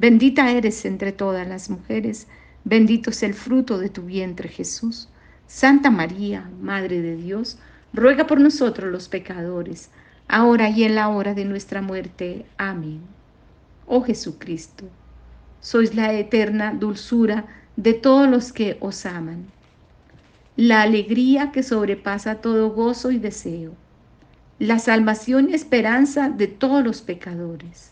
bendita 0.00 0.50
eres 0.50 0.84
entre 0.86 1.12
todas 1.12 1.46
las 1.46 1.68
mujeres, 1.68 2.26
bendito 2.64 3.10
es 3.10 3.22
el 3.22 3.34
fruto 3.34 3.78
de 3.78 3.90
tu 3.90 4.02
vientre 4.02 4.48
Jesús. 4.48 5.10
Santa 5.46 5.90
María, 5.90 6.48
Madre 6.60 7.02
de 7.02 7.16
Dios, 7.16 7.58
ruega 7.92 8.26
por 8.26 8.40
nosotros 8.40 8.90
los 8.90 9.08
pecadores, 9.08 9.90
ahora 10.26 10.70
y 10.70 10.84
en 10.84 10.94
la 10.94 11.10
hora 11.10 11.34
de 11.34 11.44
nuestra 11.44 11.82
muerte. 11.82 12.46
Amén. 12.56 13.00
Oh 13.86 14.02
Jesucristo 14.02 14.88
sois 15.60 15.94
la 15.94 16.14
eterna 16.14 16.72
dulzura 16.72 17.44
de 17.76 17.92
todos 17.92 18.28
los 18.28 18.52
que 18.52 18.78
os 18.80 19.04
aman, 19.04 19.46
la 20.56 20.82
alegría 20.82 21.52
que 21.52 21.62
sobrepasa 21.62 22.36
todo 22.36 22.70
gozo 22.70 23.10
y 23.10 23.18
deseo, 23.18 23.72
la 24.58 24.78
salvación 24.78 25.50
y 25.50 25.54
esperanza 25.54 26.30
de 26.30 26.46
todos 26.46 26.82
los 26.82 27.02
pecadores. 27.02 27.90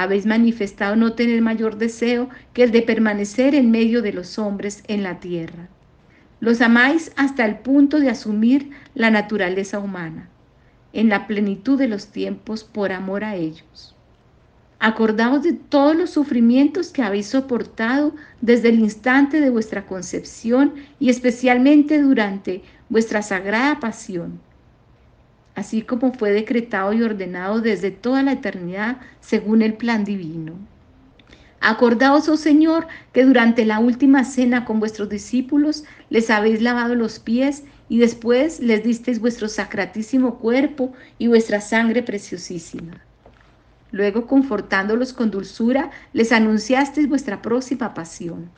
Habéis 0.00 0.24
manifestado 0.24 0.96
no 0.96 1.12
tener 1.12 1.42
mayor 1.42 1.76
deseo 1.76 2.30
que 2.54 2.62
el 2.62 2.70
de 2.70 2.80
permanecer 2.80 3.54
en 3.54 3.70
medio 3.70 4.00
de 4.00 4.14
los 4.14 4.38
hombres 4.38 4.82
en 4.88 5.02
la 5.02 5.20
tierra. 5.20 5.68
Los 6.40 6.62
amáis 6.62 7.12
hasta 7.16 7.44
el 7.44 7.58
punto 7.58 8.00
de 8.00 8.08
asumir 8.08 8.70
la 8.94 9.10
naturaleza 9.10 9.78
humana, 9.78 10.30
en 10.94 11.10
la 11.10 11.26
plenitud 11.26 11.78
de 11.78 11.86
los 11.86 12.06
tiempos 12.06 12.64
por 12.64 12.92
amor 12.92 13.24
a 13.24 13.36
ellos. 13.36 13.94
Acordaos 14.78 15.42
de 15.42 15.52
todos 15.52 15.94
los 15.94 16.08
sufrimientos 16.08 16.92
que 16.92 17.02
habéis 17.02 17.26
soportado 17.26 18.14
desde 18.40 18.70
el 18.70 18.80
instante 18.80 19.38
de 19.38 19.50
vuestra 19.50 19.84
concepción 19.84 20.76
y 20.98 21.10
especialmente 21.10 22.00
durante 22.00 22.62
vuestra 22.88 23.20
sagrada 23.20 23.80
pasión, 23.80 24.40
así 25.60 25.82
como 25.82 26.12
fue 26.12 26.32
decretado 26.32 26.92
y 26.92 27.02
ordenado 27.02 27.60
desde 27.60 27.90
toda 27.90 28.22
la 28.22 28.32
eternidad 28.32 28.96
según 29.20 29.62
el 29.62 29.74
plan 29.74 30.04
divino. 30.04 30.54
Acordaos, 31.60 32.28
oh 32.28 32.38
Señor, 32.38 32.88
que 33.12 33.24
durante 33.24 33.66
la 33.66 33.78
última 33.78 34.24
cena 34.24 34.64
con 34.64 34.80
vuestros 34.80 35.10
discípulos 35.10 35.84
les 36.08 36.30
habéis 36.30 36.62
lavado 36.62 36.94
los 36.94 37.18
pies 37.18 37.64
y 37.90 37.98
después 37.98 38.60
les 38.60 38.82
disteis 38.82 39.20
vuestro 39.20 39.46
sacratísimo 39.48 40.38
cuerpo 40.38 40.94
y 41.18 41.28
vuestra 41.28 41.60
sangre 41.60 42.02
preciosísima. 42.02 43.02
Luego, 43.90 44.26
confortándolos 44.26 45.12
con 45.12 45.30
dulzura, 45.30 45.90
les 46.14 46.32
anunciasteis 46.32 47.08
vuestra 47.08 47.42
próxima 47.42 47.92
pasión. 47.92 48.50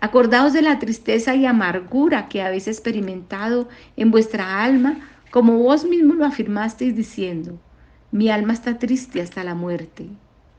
Acordaos 0.00 0.52
de 0.52 0.62
la 0.62 0.78
tristeza 0.78 1.34
y 1.34 1.46
amargura 1.46 2.28
que 2.28 2.42
habéis 2.42 2.68
experimentado 2.68 3.68
en 3.96 4.10
vuestra 4.10 4.62
alma, 4.62 4.98
como 5.34 5.58
vos 5.58 5.84
mismo 5.84 6.14
lo 6.14 6.24
afirmasteis 6.24 6.94
diciendo, 6.94 7.58
mi 8.12 8.30
alma 8.30 8.52
está 8.52 8.78
triste 8.78 9.20
hasta 9.20 9.42
la 9.42 9.56
muerte. 9.56 10.06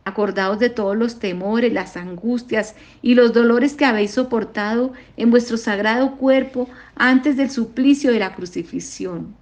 Acordaos 0.04 0.60
de 0.60 0.70
todos 0.70 0.98
los 0.98 1.18
temores, 1.18 1.72
las 1.72 1.96
angustias 1.96 2.76
y 3.02 3.16
los 3.16 3.32
dolores 3.32 3.76
que 3.76 3.86
habéis 3.86 4.12
soportado 4.12 4.92
en 5.16 5.32
vuestro 5.32 5.56
sagrado 5.56 6.18
cuerpo 6.18 6.68
antes 6.98 7.38
del 7.38 7.52
suplicio 7.52 8.12
de 8.12 8.20
la 8.20 8.36
crucifixión 8.36 9.38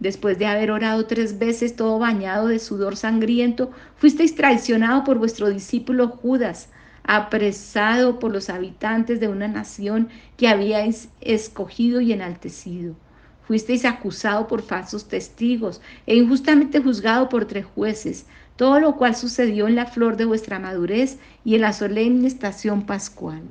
Después 0.00 0.38
de 0.38 0.44
haber 0.48 0.70
orado 0.70 1.06
tres 1.06 1.38
veces 1.38 1.74
todo 1.74 1.98
bañado 1.98 2.48
de 2.48 2.58
sudor 2.58 2.98
sangriento, 2.98 3.70
fuisteis 3.96 4.34
traicionado 4.34 5.02
por 5.04 5.16
vuestro 5.16 5.48
discípulo 5.48 6.08
Judas, 6.08 6.68
apresado 7.04 8.18
por 8.18 8.32
los 8.32 8.50
habitantes 8.50 9.18
de 9.18 9.28
una 9.28 9.48
nación 9.48 10.10
que 10.36 10.48
habíais 10.48 11.08
escogido 11.22 12.02
y 12.02 12.12
enaltecido. 12.12 12.96
Fuisteis 13.46 13.84
acusado 13.84 14.48
por 14.48 14.62
falsos 14.62 15.06
testigos 15.06 15.80
e 16.06 16.16
injustamente 16.16 16.80
juzgado 16.80 17.28
por 17.28 17.44
tres 17.44 17.66
jueces, 17.66 18.26
todo 18.56 18.80
lo 18.80 18.96
cual 18.96 19.14
sucedió 19.14 19.68
en 19.68 19.74
la 19.74 19.86
flor 19.86 20.16
de 20.16 20.24
vuestra 20.24 20.58
madurez 20.58 21.18
y 21.44 21.54
en 21.54 21.60
la 21.60 21.72
solemne 21.72 22.26
estación 22.26 22.86
pascual. 22.86 23.42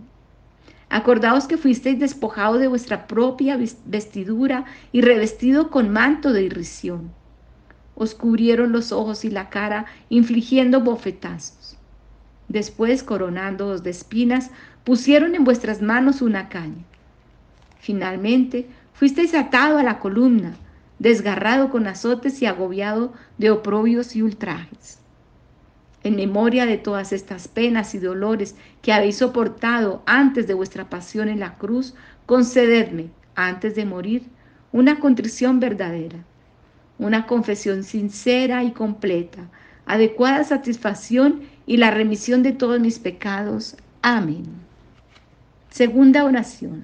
Acordaos 0.90 1.48
que 1.48 1.58
fuisteis 1.58 2.00
despojado 2.00 2.58
de 2.58 2.68
vuestra 2.68 3.08
propia 3.08 3.58
vestidura 3.86 4.66
y 4.92 5.02
revestido 5.02 5.70
con 5.70 5.90
manto 5.90 6.34
de 6.34 6.44
irrisión. 6.44 7.12
Os 7.96 8.16
cubrieron 8.16 8.72
los 8.72 8.92
ojos 8.92 9.26
y 9.26 9.30
la 9.30 9.50
cara, 9.50 9.86
infligiendo 10.10 10.82
bofetazos. 10.82 11.78
Después, 12.48 13.04
coronándoos 13.04 13.84
de 13.84 13.92
espinas, 13.92 14.52
pusieron 14.84 15.36
en 15.36 15.44
vuestras 15.44 15.82
manos 15.82 16.22
una 16.22 16.50
caña. 16.50 16.84
Finalmente, 17.80 18.68
fuisteis 18.94 19.34
atado 19.34 19.78
a 19.78 19.84
la 19.84 20.00
columna, 20.00 20.56
desgarrado 21.00 21.70
con 21.70 21.88
azotes 21.88 22.42
y 22.42 22.46
agobiado 22.46 23.14
de 23.38 23.52
oprobios 23.52 24.16
y 24.16 24.22
ultrajes 24.22 25.04
en 26.04 26.16
memoria 26.16 26.66
de 26.66 26.78
todas 26.78 27.14
estas 27.14 27.48
penas 27.48 27.96
y 27.96 28.00
dolores 28.00 28.56
que 28.82 28.94
habéis 28.94 29.18
soportado 29.18 30.04
antes 30.06 30.48
de 30.48 30.54
vuestra 30.54 30.90
pasión 30.90 31.30
en 31.30 31.40
la 31.40 31.56
cruz, 31.56 31.96
concededme, 32.26 33.10
antes 33.36 33.76
de 33.76 33.86
morir, 33.86 34.24
una 34.72 35.00
contrición 35.00 35.60
verdadera, 35.60 36.20
una 37.00 37.26
confesión 37.26 37.84
sincera 37.84 38.64
y 38.64 38.72
completa, 38.72 39.50
adecuada 39.86 40.44
satisfacción 40.44 41.44
y 41.66 41.78
la 41.78 41.92
remisión 41.92 42.44
de 42.44 42.52
todos 42.52 42.80
mis 42.80 43.00
pecados. 43.00 43.78
Amén. 44.02 44.44
Segunda 45.70 46.26
oración. 46.26 46.84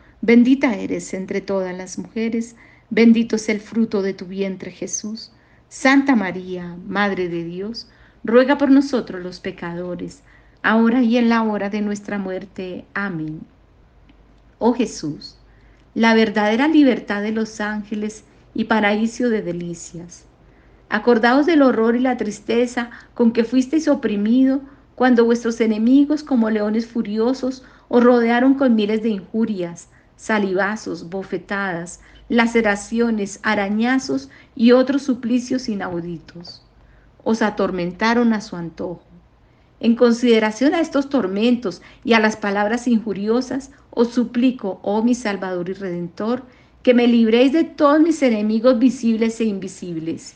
bendita 0.21 0.75
eres 0.75 1.13
entre 1.13 1.41
todas 1.41 1.75
las 1.75 1.97
mujeres, 1.97 2.55
bendito 2.89 3.35
es 3.35 3.49
el 3.49 3.59
fruto 3.59 4.01
de 4.01 4.13
tu 4.13 4.25
vientre 4.25 4.71
Jesús. 4.71 5.31
Santa 5.69 6.15
María, 6.15 6.75
Madre 6.85 7.29
de 7.29 7.43
Dios, 7.43 7.89
ruega 8.23 8.57
por 8.57 8.69
nosotros 8.69 9.23
los 9.23 9.39
pecadores, 9.39 10.21
ahora 10.63 11.01
y 11.01 11.17
en 11.17 11.29
la 11.29 11.43
hora 11.43 11.69
de 11.69 11.81
nuestra 11.81 12.17
muerte. 12.17 12.85
Amén. 12.93 13.41
Oh 14.59 14.73
Jesús, 14.73 15.37
la 15.95 16.13
verdadera 16.13 16.67
libertad 16.67 17.21
de 17.21 17.31
los 17.31 17.61
ángeles 17.61 18.23
y 18.53 18.65
paraíso 18.65 19.29
de 19.29 19.41
delicias. 19.41 20.25
Acordaos 20.89 21.45
del 21.45 21.61
horror 21.61 21.95
y 21.95 21.99
la 21.99 22.17
tristeza 22.17 22.91
con 23.13 23.31
que 23.31 23.43
fuisteis 23.43 23.87
oprimido 23.87 24.61
cuando 24.95 25.25
vuestros 25.25 25.61
enemigos 25.61 26.21
como 26.21 26.49
leones 26.49 26.85
furiosos 26.85 27.63
os 27.87 28.03
rodearon 28.03 28.53
con 28.53 28.75
miles 28.75 29.01
de 29.01 29.09
injurias, 29.09 29.87
salivazos, 30.21 31.09
bofetadas, 31.09 31.99
laceraciones, 32.29 33.39
arañazos 33.41 34.29
y 34.55 34.71
otros 34.71 35.01
suplicios 35.01 35.67
inauditos 35.67 36.61
os 37.23 37.41
atormentaron 37.41 38.33
a 38.33 38.41
su 38.41 38.55
antojo. 38.55 39.03
En 39.79 39.95
consideración 39.95 40.75
a 40.75 40.79
estos 40.79 41.09
tormentos 41.09 41.81
y 42.03 42.13
a 42.13 42.19
las 42.19 42.35
palabras 42.35 42.87
injuriosas, 42.87 43.71
os 43.89 44.09
suplico, 44.09 44.79
oh 44.83 45.03
mi 45.03 45.15
Salvador 45.15 45.69
y 45.69 45.73
Redentor, 45.73 46.43
que 46.83 46.93
me 46.93 47.07
libréis 47.07 47.51
de 47.51 47.63
todos 47.63 47.99
mis 47.99 48.21
enemigos 48.21 48.77
visibles 48.79 49.39
e 49.39 49.45
invisibles, 49.45 50.35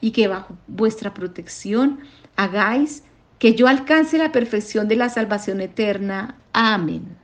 y 0.00 0.12
que 0.12 0.28
bajo 0.28 0.56
vuestra 0.66 1.12
protección 1.12 2.00
hagáis 2.36 3.02
que 3.38 3.54
yo 3.54 3.66
alcance 3.66 4.16
la 4.16 4.32
perfección 4.32 4.86
de 4.86 4.96
la 4.96 5.08
salvación 5.08 5.60
eterna. 5.60 6.36
Amén. 6.52 7.23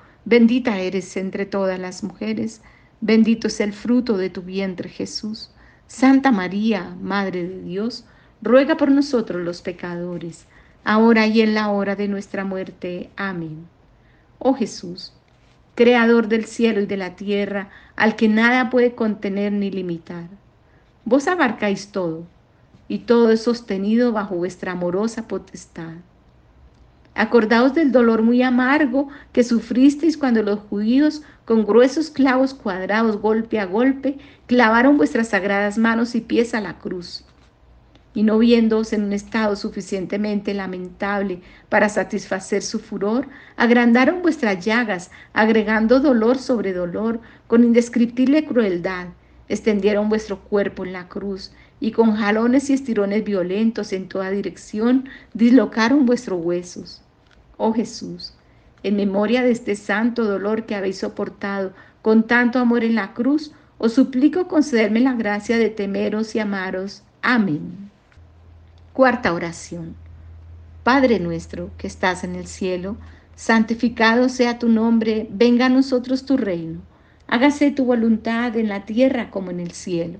bendita 0.25 0.79
eres 0.79 1.15
entre 1.17 1.45
todas 1.45 1.79
las 1.79 2.03
mujeres, 2.03 2.61
bendito 3.01 3.47
es 3.47 3.59
el 3.59 3.73
fruto 3.73 4.17
de 4.17 4.29
tu 4.29 4.41
vientre 4.41 4.89
Jesús. 4.89 5.51
Santa 5.87 6.31
María, 6.31 6.95
Madre 7.01 7.47
de 7.47 7.61
Dios, 7.61 8.05
ruega 8.41 8.77
por 8.77 8.91
nosotros 8.91 9.41
los 9.41 9.61
pecadores, 9.61 10.45
ahora 10.83 11.27
y 11.27 11.41
en 11.41 11.53
la 11.53 11.69
hora 11.69 11.95
de 11.95 12.07
nuestra 12.07 12.45
muerte. 12.45 13.09
Amén. 13.15 13.67
Oh 14.39 14.53
Jesús, 14.53 15.13
Creador 15.75 16.27
del 16.27 16.45
cielo 16.45 16.81
y 16.81 16.85
de 16.85 16.97
la 16.97 17.15
tierra, 17.15 17.69
al 17.95 18.15
que 18.15 18.27
nada 18.27 18.69
puede 18.69 18.93
contener 18.93 19.51
ni 19.51 19.71
limitar. 19.71 20.27
Vos 21.05 21.27
abarcáis 21.27 21.91
todo, 21.91 22.25
y 22.87 22.99
todo 22.99 23.31
es 23.31 23.43
sostenido 23.43 24.11
bajo 24.11 24.35
vuestra 24.35 24.73
amorosa 24.73 25.27
potestad. 25.27 25.95
Acordaos 27.13 27.73
del 27.73 27.91
dolor 27.91 28.21
muy 28.21 28.41
amargo 28.41 29.09
que 29.33 29.43
sufristeis 29.43 30.17
cuando 30.17 30.43
los 30.43 30.59
judíos, 30.59 31.23
con 31.43 31.65
gruesos 31.65 32.09
clavos 32.09 32.53
cuadrados 32.53 33.17
golpe 33.17 33.59
a 33.59 33.65
golpe, 33.65 34.17
clavaron 34.47 34.97
vuestras 34.97 35.29
sagradas 35.29 35.77
manos 35.77 36.15
y 36.15 36.21
pies 36.21 36.53
a 36.53 36.61
la 36.61 36.79
cruz. 36.79 37.25
Y 38.13 38.23
no 38.23 38.39
viéndoos 38.39 38.93
en 38.93 39.03
un 39.03 39.13
estado 39.13 39.55
suficientemente 39.55 40.53
lamentable 40.53 41.41
para 41.69 41.89
satisfacer 41.89 42.61
su 42.61 42.79
furor, 42.79 43.27
agrandaron 43.57 44.21
vuestras 44.21 44.63
llagas, 44.63 45.11
agregando 45.33 45.99
dolor 45.99 46.37
sobre 46.37 46.73
dolor, 46.73 47.19
con 47.47 47.63
indescriptible 47.63 48.45
crueldad. 48.45 49.07
Extendieron 49.49 50.07
vuestro 50.07 50.39
cuerpo 50.39 50.85
en 50.85 50.93
la 50.93 51.09
cruz 51.09 51.51
y 51.81 51.91
con 51.91 52.15
jalones 52.15 52.69
y 52.69 52.73
estirones 52.73 53.25
violentos 53.25 53.91
en 53.91 54.07
toda 54.07 54.29
dirección 54.29 55.09
dislocaron 55.33 56.05
vuestros 56.05 56.39
huesos. 56.45 57.01
Oh 57.57 57.73
Jesús, 57.73 58.33
en 58.83 58.95
memoria 58.95 59.41
de 59.41 59.51
este 59.51 59.75
santo 59.75 60.23
dolor 60.23 60.65
que 60.65 60.75
habéis 60.75 60.99
soportado 60.99 61.73
con 62.01 62.27
tanto 62.27 62.59
amor 62.59 62.83
en 62.83 62.95
la 62.95 63.13
cruz, 63.13 63.51
os 63.79 63.93
suplico 63.93 64.47
concederme 64.47 64.99
la 64.99 65.13
gracia 65.13 65.57
de 65.57 65.69
temeros 65.69 66.35
y 66.35 66.39
amaros. 66.39 67.01
Amén. 67.23 67.89
Cuarta 68.93 69.33
oración. 69.33 69.95
Padre 70.83 71.19
nuestro 71.19 71.71
que 71.77 71.87
estás 71.87 72.23
en 72.23 72.35
el 72.35 72.45
cielo, 72.45 72.95
santificado 73.35 74.29
sea 74.29 74.59
tu 74.59 74.69
nombre, 74.69 75.27
venga 75.31 75.65
a 75.65 75.69
nosotros 75.69 76.25
tu 76.25 76.37
reino. 76.37 76.79
Hágase 77.27 77.71
tu 77.71 77.85
voluntad 77.85 78.55
en 78.55 78.69
la 78.69 78.85
tierra 78.85 79.31
como 79.31 79.49
en 79.49 79.59
el 79.59 79.71
cielo. 79.71 80.19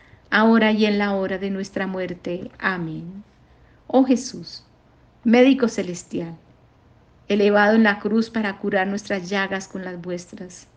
ahora 0.31 0.71
y 0.71 0.85
en 0.85 0.97
la 0.97 1.13
hora 1.13 1.37
de 1.37 1.51
nuestra 1.51 1.85
muerte. 1.85 2.49
Amén. 2.57 3.23
Oh 3.85 4.05
Jesús, 4.05 4.63
médico 5.23 5.67
celestial, 5.67 6.35
elevado 7.27 7.75
en 7.75 7.83
la 7.83 7.99
cruz 7.99 8.29
para 8.29 8.57
curar 8.57 8.87
nuestras 8.87 9.29
llagas 9.29 9.67
con 9.67 9.83
las 9.83 10.01
vuestras. 10.01 10.67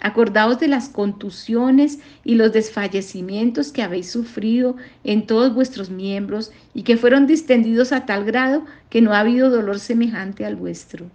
Acordaos 0.00 0.60
de 0.60 0.68
las 0.68 0.90
contusiones 0.90 1.98
y 2.24 2.34
los 2.34 2.52
desfallecimientos 2.52 3.72
que 3.72 3.82
habéis 3.82 4.10
sufrido 4.10 4.76
en 5.02 5.26
todos 5.26 5.54
vuestros 5.54 5.88
miembros 5.88 6.52
y 6.74 6.82
que 6.82 6.98
fueron 6.98 7.26
distendidos 7.26 7.92
a 7.92 8.04
tal 8.04 8.24
grado 8.24 8.66
que 8.90 9.00
no 9.00 9.14
ha 9.14 9.20
habido 9.20 9.48
dolor 9.48 9.78
semejante 9.78 10.44
al 10.44 10.56
vuestro. 10.56 11.10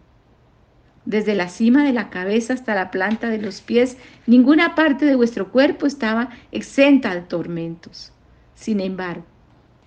Desde 1.05 1.33
la 1.33 1.49
cima 1.49 1.83
de 1.83 1.93
la 1.93 2.09
cabeza 2.09 2.53
hasta 2.53 2.75
la 2.75 2.91
planta 2.91 3.29
de 3.29 3.39
los 3.39 3.62
pies, 3.62 3.97
ninguna 4.27 4.75
parte 4.75 5.05
de 5.05 5.15
vuestro 5.15 5.51
cuerpo 5.51 5.85
estaba 5.85 6.29
exenta 6.51 7.15
de 7.15 7.21
tormentos. 7.21 8.12
Sin 8.53 8.79
embargo, 8.79 9.25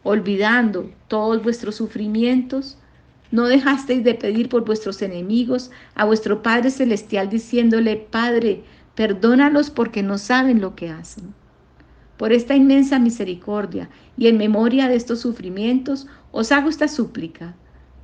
olvidando 0.03 0.90
todos 1.09 1.42
vuestros 1.42 1.77
sufrimientos, 1.77 2.79
no 3.31 3.46
dejasteis 3.46 4.05
de 4.05 4.14
pedir 4.14 4.48
por 4.48 4.64
vuestros 4.64 5.01
enemigos 5.03 5.70
a 5.94 6.05
vuestro 6.05 6.42
Padre 6.42 6.70
Celestial 6.70 7.31
diciéndole, 7.31 7.96
Padre, 7.96 8.64
perdónalos 8.94 9.70
porque 9.70 10.03
no 10.03 10.18
saben 10.18 10.61
lo 10.61 10.75
que 10.75 10.90
hacen. 10.90 11.35
Por 12.16 12.33
esta 12.33 12.55
inmensa 12.55 12.98
misericordia 12.98 13.88
y 14.16 14.29
en 14.29 14.37
memoria 14.37 14.88
de 14.88 14.96
estos 14.96 15.20
sufrimientos, 15.20 16.07
os 16.31 16.53
hago 16.53 16.68
esta 16.68 16.88
súplica 16.88 17.55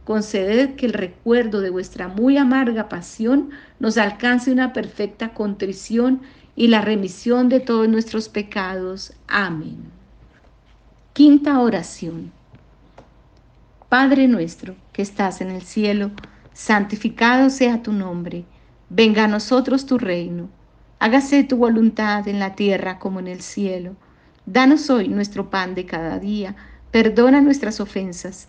conceded 0.09 0.77
que 0.77 0.87
el 0.87 0.94
recuerdo 0.94 1.61
de 1.61 1.68
vuestra 1.68 2.09
muy 2.09 2.38
amarga 2.38 2.88
pasión 2.88 3.51
nos 3.79 3.99
alcance 3.99 4.51
una 4.51 4.73
perfecta 4.73 5.35
contrición 5.35 6.23
y 6.57 6.68
la 6.68 6.81
remisión 6.81 7.51
de 7.51 7.61
todos 7.61 7.90
nuestros 7.90 8.31
pecados. 8.31 9.12
Amén. 9.27 9.77
Quinta 11.12 11.61
oración. 11.61 12.33
Padre 13.90 14.29
nuestro 14.29 14.77
que 14.94 15.03
estás 15.03 15.42
en 15.42 15.51
el 15.51 15.61
cielo, 15.61 16.11
santificado 16.55 17.51
sea 17.51 17.83
tu 17.83 17.92
nombre, 17.92 18.47
venga 18.88 19.25
a 19.25 19.29
nosotros 19.29 19.85
tu 19.85 19.99
reino, 19.99 20.49
hágase 21.01 21.44
tu 21.44 21.59
voluntad 21.59 22.27
en 22.29 22.38
la 22.38 22.55
tierra 22.55 22.99
como 22.99 23.21
en 23.21 23.27
el 23.29 23.42
cielo. 23.42 23.94
Danos 24.47 24.88
hoy 24.88 25.09
nuestro 25.09 25.51
pan 25.51 25.75
de 25.75 25.85
cada 25.85 26.18
día, 26.18 26.57
perdona 26.92 27.42
nuestras 27.42 27.79
ofensas 27.79 28.49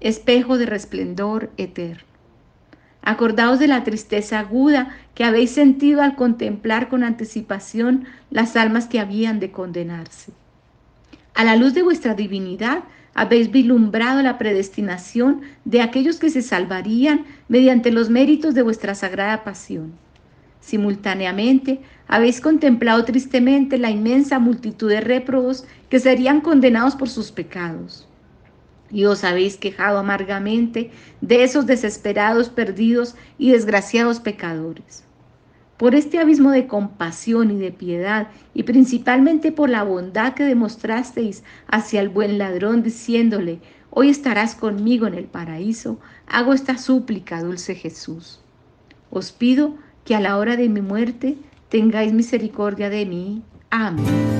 espejo 0.00 0.58
de 0.58 0.66
resplendor 0.66 1.50
eterno. 1.56 2.04
Acordaos 3.02 3.58
de 3.58 3.66
la 3.66 3.84
tristeza 3.84 4.38
aguda 4.38 4.90
que 5.14 5.24
habéis 5.24 5.50
sentido 5.50 6.02
al 6.02 6.16
contemplar 6.16 6.88
con 6.88 7.02
anticipación 7.02 8.04
las 8.30 8.56
almas 8.56 8.86
que 8.86 9.00
habían 9.00 9.40
de 9.40 9.50
condenarse. 9.50 10.32
A 11.34 11.44
la 11.44 11.56
luz 11.56 11.72
de 11.72 11.82
vuestra 11.82 12.14
divinidad 12.14 12.84
habéis 13.14 13.50
vislumbrado 13.50 14.22
la 14.22 14.38
predestinación 14.38 15.40
de 15.64 15.80
aquellos 15.80 16.18
que 16.18 16.30
se 16.30 16.42
salvarían 16.42 17.24
mediante 17.48 17.90
los 17.90 18.10
méritos 18.10 18.54
de 18.54 18.62
vuestra 18.62 18.94
sagrada 18.94 19.44
pasión. 19.44 19.92
Simultáneamente 20.60 21.80
habéis 22.06 22.42
contemplado 22.42 23.04
tristemente 23.06 23.78
la 23.78 23.90
inmensa 23.90 24.38
multitud 24.38 24.90
de 24.90 25.00
réprobos 25.00 25.64
que 25.88 26.00
serían 26.00 26.42
condenados 26.42 26.96
por 26.96 27.08
sus 27.08 27.32
pecados 27.32 28.09
y 28.90 29.04
os 29.04 29.24
habéis 29.24 29.56
quejado 29.56 29.98
amargamente 29.98 30.90
de 31.20 31.44
esos 31.44 31.66
desesperados, 31.66 32.48
perdidos 32.48 33.14
y 33.38 33.52
desgraciados 33.52 34.20
pecadores. 34.20 35.04
Por 35.76 35.94
este 35.94 36.18
abismo 36.18 36.50
de 36.50 36.66
compasión 36.66 37.50
y 37.50 37.56
de 37.58 37.72
piedad, 37.72 38.28
y 38.52 38.64
principalmente 38.64 39.50
por 39.50 39.70
la 39.70 39.82
bondad 39.82 40.34
que 40.34 40.44
demostrasteis 40.44 41.42
hacia 41.68 42.02
el 42.02 42.10
buen 42.10 42.36
ladrón, 42.36 42.82
diciéndole, 42.82 43.60
hoy 43.88 44.10
estarás 44.10 44.54
conmigo 44.54 45.06
en 45.06 45.14
el 45.14 45.24
paraíso, 45.24 45.98
hago 46.26 46.52
esta 46.52 46.76
súplica, 46.76 47.42
dulce 47.42 47.74
Jesús. 47.74 48.40
Os 49.10 49.32
pido 49.32 49.74
que 50.04 50.14
a 50.14 50.20
la 50.20 50.36
hora 50.36 50.56
de 50.56 50.68
mi 50.68 50.82
muerte 50.82 51.38
tengáis 51.70 52.12
misericordia 52.12 52.90
de 52.90 53.06
mí. 53.06 53.42
Amén. 53.70 54.39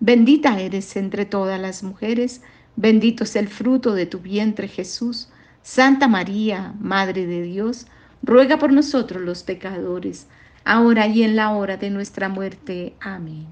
bendita 0.00 0.60
eres 0.60 0.96
entre 0.96 1.24
todas 1.24 1.60
las 1.60 1.82
mujeres, 1.82 2.42
bendito 2.76 3.24
es 3.24 3.36
el 3.36 3.48
fruto 3.48 3.94
de 3.94 4.06
tu 4.06 4.20
vientre 4.20 4.68
Jesús. 4.68 5.28
Santa 5.62 6.08
María, 6.08 6.74
Madre 6.80 7.26
de 7.26 7.42
Dios, 7.42 7.86
ruega 8.22 8.58
por 8.58 8.72
nosotros 8.72 9.22
los 9.22 9.42
pecadores, 9.42 10.26
ahora 10.64 11.06
y 11.06 11.22
en 11.22 11.36
la 11.36 11.50
hora 11.50 11.76
de 11.76 11.90
nuestra 11.90 12.28
muerte. 12.28 12.94
Amén. 13.00 13.46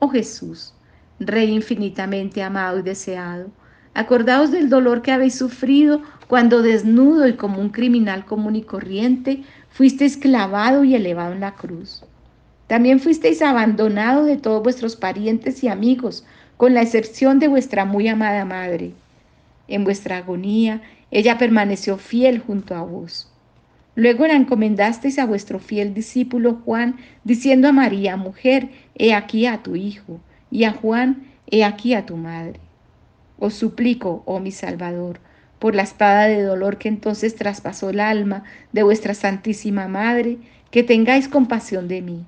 Oh 0.00 0.08
Jesús, 0.08 0.74
Rey 1.20 1.50
infinitamente 1.52 2.42
amado 2.42 2.80
y 2.80 2.82
deseado, 2.82 3.50
acordaos 3.94 4.50
del 4.50 4.68
dolor 4.68 5.02
que 5.02 5.12
habéis 5.12 5.36
sufrido 5.36 6.02
cuando 6.26 6.62
desnudo 6.62 7.28
y 7.28 7.34
como 7.34 7.60
un 7.60 7.70
criminal 7.70 8.24
común 8.24 8.56
y 8.56 8.62
corriente 8.62 9.44
fuisteis 9.70 10.16
clavado 10.16 10.84
y 10.84 10.94
elevado 10.94 11.32
en 11.32 11.40
la 11.40 11.54
cruz. 11.54 12.04
También 12.66 13.00
fuisteis 13.00 13.42
abandonado 13.42 14.24
de 14.24 14.36
todos 14.36 14.62
vuestros 14.62 14.96
parientes 14.96 15.62
y 15.62 15.68
amigos, 15.68 16.24
con 16.56 16.72
la 16.74 16.82
excepción 16.82 17.38
de 17.38 17.48
vuestra 17.48 17.84
muy 17.84 18.08
amada 18.08 18.44
madre. 18.44 18.92
En 19.68 19.84
vuestra 19.84 20.18
agonía, 20.18 20.82
ella 21.10 21.38
permaneció 21.38 21.98
fiel 21.98 22.38
junto 22.38 22.74
a 22.74 22.82
vos. 22.82 23.30
Luego 23.96 24.26
la 24.26 24.34
encomendasteis 24.34 25.18
a 25.18 25.26
vuestro 25.26 25.58
fiel 25.60 25.94
discípulo 25.94 26.60
Juan, 26.64 26.96
diciendo 27.22 27.68
a 27.68 27.72
María, 27.72 28.16
mujer, 28.16 28.70
he 28.96 29.14
aquí 29.14 29.46
a 29.46 29.62
tu 29.62 29.76
hijo, 29.76 30.20
y 30.50 30.64
a 30.64 30.72
Juan, 30.72 31.24
he 31.50 31.64
aquí 31.64 31.94
a 31.94 32.04
tu 32.06 32.16
madre. 32.16 32.60
Os 33.38 33.54
suplico, 33.54 34.22
oh 34.26 34.40
mi 34.40 34.50
Salvador, 34.50 35.20
por 35.58 35.74
la 35.74 35.82
espada 35.82 36.26
de 36.26 36.42
dolor 36.42 36.78
que 36.78 36.88
entonces 36.88 37.36
traspasó 37.36 37.90
el 37.90 38.00
alma 38.00 38.42
de 38.72 38.82
vuestra 38.82 39.14
Santísima 39.14 39.86
Madre, 39.86 40.38
que 40.70 40.82
tengáis 40.82 41.28
compasión 41.28 41.86
de 41.86 42.02
mí. 42.02 42.24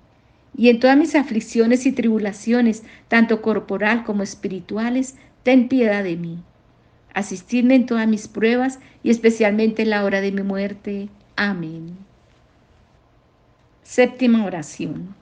Y 0.57 0.71
en 0.71 0.81
todas 0.81 0.97
mis 0.97 1.15
aflicciones 1.15 1.87
y 1.87 1.93
tribulaciones, 1.93 2.83
tanto 3.09 3.43
corporal 3.43 4.05
como 4.05 4.23
espirituales, 4.23 5.17
ten 5.43 5.69
piedad 5.69 6.03
de 6.03 6.17
mí. 6.17 6.39
Asistidme 7.15 7.75
en 7.75 7.87
todas 7.87 8.09
mis 8.09 8.29
pruebas 8.29 8.79
y 9.03 9.11
especialmente 9.11 9.83
en 9.83 9.91
la 9.91 10.05
hora 10.05 10.21
de 10.21 10.33
mi 10.33 10.43
muerte. 10.43 11.09
Amén. 11.37 11.97
Séptima 13.83 14.45
oración. 14.45 15.15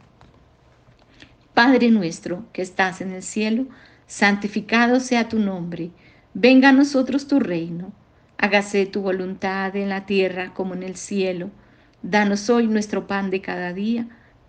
Padre 1.52 1.90
nuestro 1.90 2.44
que 2.52 2.62
estás 2.62 3.00
en 3.00 3.12
el 3.12 3.22
cielo, 3.22 3.66
santificado 4.06 5.00
sea 5.00 5.28
tu 5.28 5.38
nombre, 5.38 5.90
venga 6.32 6.70
a 6.70 6.72
nosotros 6.72 7.26
tu 7.28 7.38
reino 7.40 7.92
Hágase 8.44 8.84
tu 8.84 9.00
voluntad 9.00 9.74
en 9.76 9.88
la 9.88 10.06
tierra 10.06 10.52
como 10.52 10.74
en 10.74 10.82
el 10.82 10.96
cielo. 10.96 11.50
Danos 12.02 12.50
hoy 12.50 12.66
nuestro 12.66 13.06
pan 13.06 13.30
de 13.30 13.40
cada 13.40 13.72
día. 13.72 14.06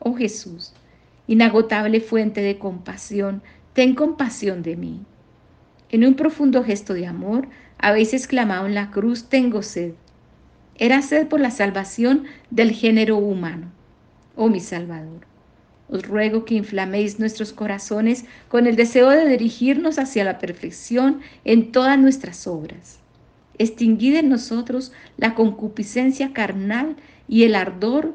Oh 0.00 0.14
Jesús, 0.14 0.72
inagotable 1.26 2.00
fuente 2.00 2.40
de 2.40 2.58
compasión, 2.58 3.42
ten 3.72 3.94
compasión 3.94 4.62
de 4.62 4.76
mí. 4.76 5.00
En 5.90 6.04
un 6.04 6.14
profundo 6.14 6.62
gesto 6.64 6.94
de 6.94 7.06
amor, 7.06 7.48
habéis 7.78 8.14
exclamado 8.14 8.66
en 8.66 8.74
la 8.74 8.90
cruz, 8.90 9.28
tengo 9.28 9.62
sed. 9.62 9.94
Era 10.76 11.02
sed 11.02 11.26
por 11.28 11.40
la 11.40 11.50
salvación 11.50 12.24
del 12.50 12.72
género 12.72 13.16
humano. 13.16 13.72
Oh 14.36 14.48
mi 14.48 14.60
Salvador, 14.60 15.26
os 15.88 16.02
ruego 16.06 16.44
que 16.44 16.54
inflaméis 16.54 17.18
nuestros 17.18 17.52
corazones 17.52 18.24
con 18.48 18.66
el 18.66 18.76
deseo 18.76 19.10
de 19.10 19.28
dirigirnos 19.28 19.98
hacia 19.98 20.24
la 20.24 20.38
perfección 20.38 21.20
en 21.44 21.72
todas 21.72 21.98
nuestras 21.98 22.46
obras 22.46 23.00
extinguid 23.58 24.16
en 24.16 24.28
nosotros 24.28 24.92
la 25.16 25.34
concupiscencia 25.34 26.32
carnal 26.32 26.96
y 27.26 27.44
el 27.44 27.54
ardor 27.54 28.14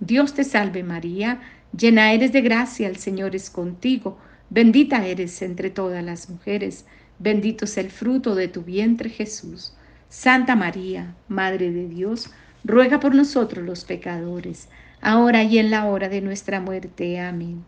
Dios 0.00 0.34
te 0.34 0.44
salve 0.44 0.82
María, 0.82 1.40
llena 1.76 2.12
eres 2.12 2.32
de 2.32 2.40
gracia, 2.40 2.88
el 2.88 2.96
Señor 2.96 3.34
es 3.34 3.50
contigo, 3.50 4.18
bendita 4.50 5.06
eres 5.06 5.42
entre 5.42 5.70
todas 5.70 6.04
las 6.04 6.30
mujeres, 6.30 6.86
bendito 7.18 7.64
es 7.64 7.76
el 7.78 7.90
fruto 7.90 8.34
de 8.34 8.48
tu 8.48 8.62
vientre 8.62 9.10
Jesús. 9.10 9.74
Santa 10.08 10.56
María, 10.56 11.14
Madre 11.28 11.70
de 11.72 11.88
Dios, 11.88 12.30
ruega 12.64 13.00
por 13.00 13.14
nosotros 13.14 13.64
los 13.64 13.84
pecadores, 13.84 14.68
ahora 15.00 15.42
y 15.42 15.58
en 15.58 15.70
la 15.70 15.86
hora 15.86 16.08
de 16.08 16.20
nuestra 16.20 16.60
muerte. 16.60 17.20
Amén. 17.20 17.64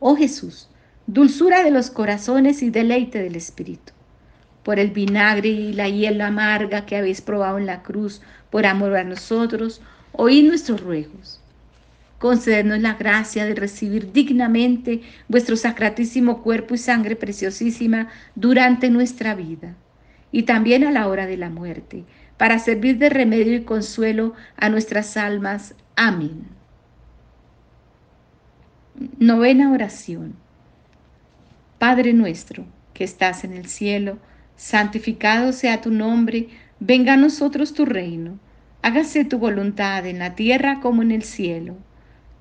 Oh 0.00 0.16
Jesús, 0.16 0.68
dulzura 1.06 1.64
de 1.64 1.70
los 1.70 1.90
corazones 1.90 2.62
y 2.62 2.70
deleite 2.70 3.22
del 3.22 3.36
Espíritu 3.36 3.92
por 4.62 4.78
el 4.78 4.90
vinagre 4.90 5.48
y 5.48 5.72
la 5.72 5.88
hiel 5.88 6.20
amarga 6.20 6.86
que 6.86 6.96
habéis 6.96 7.20
probado 7.20 7.58
en 7.58 7.66
la 7.66 7.82
cruz, 7.82 8.22
por 8.50 8.66
amor 8.66 8.96
a 8.96 9.04
nosotros, 9.04 9.80
oíd 10.12 10.46
nuestros 10.46 10.80
ruegos. 10.80 11.41
Concedednos 12.22 12.78
la 12.78 12.94
gracia 12.94 13.44
de 13.46 13.56
recibir 13.56 14.12
dignamente 14.12 15.00
vuestro 15.26 15.56
sacratísimo 15.56 16.40
cuerpo 16.40 16.76
y 16.76 16.78
sangre 16.78 17.16
preciosísima 17.16 18.10
durante 18.36 18.90
nuestra 18.90 19.34
vida 19.34 19.74
y 20.30 20.44
también 20.44 20.84
a 20.84 20.92
la 20.92 21.08
hora 21.08 21.26
de 21.26 21.36
la 21.36 21.50
muerte, 21.50 22.04
para 22.36 22.60
servir 22.60 22.98
de 22.98 23.08
remedio 23.08 23.56
y 23.56 23.64
consuelo 23.64 24.34
a 24.56 24.68
nuestras 24.68 25.16
almas. 25.16 25.74
Amén. 25.96 26.44
Novena 29.18 29.72
oración. 29.72 30.36
Padre 31.80 32.12
nuestro, 32.12 32.64
que 32.94 33.02
estás 33.02 33.42
en 33.42 33.52
el 33.52 33.66
cielo, 33.66 34.18
santificado 34.54 35.52
sea 35.52 35.80
tu 35.80 35.90
nombre, 35.90 36.50
venga 36.78 37.14
a 37.14 37.16
nosotros 37.16 37.74
tu 37.74 37.84
reino, 37.84 38.38
hágase 38.80 39.24
tu 39.24 39.38
voluntad 39.38 40.06
en 40.06 40.20
la 40.20 40.36
tierra 40.36 40.78
como 40.78 41.02
en 41.02 41.10
el 41.10 41.24
cielo. 41.24 41.78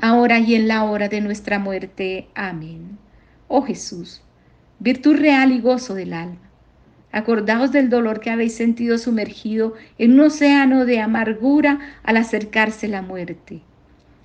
ahora 0.00 0.38
y 0.38 0.54
en 0.54 0.68
la 0.68 0.84
hora 0.84 1.08
de 1.08 1.20
nuestra 1.20 1.58
muerte. 1.58 2.28
Amén. 2.34 2.98
Oh 3.48 3.62
Jesús, 3.62 4.22
virtud 4.78 5.16
real 5.16 5.52
y 5.52 5.60
gozo 5.60 5.94
del 5.94 6.12
alma, 6.12 6.46
Acordaos 7.12 7.72
del 7.72 7.88
dolor 7.88 8.20
que 8.20 8.28
habéis 8.28 8.54
sentido 8.54 8.98
sumergido 8.98 9.72
en 9.96 10.12
un 10.12 10.26
océano 10.26 10.84
de 10.84 11.00
amargura 11.00 11.78
al 12.02 12.18
acercarse 12.18 12.88
la 12.88 13.00
muerte. 13.00 13.62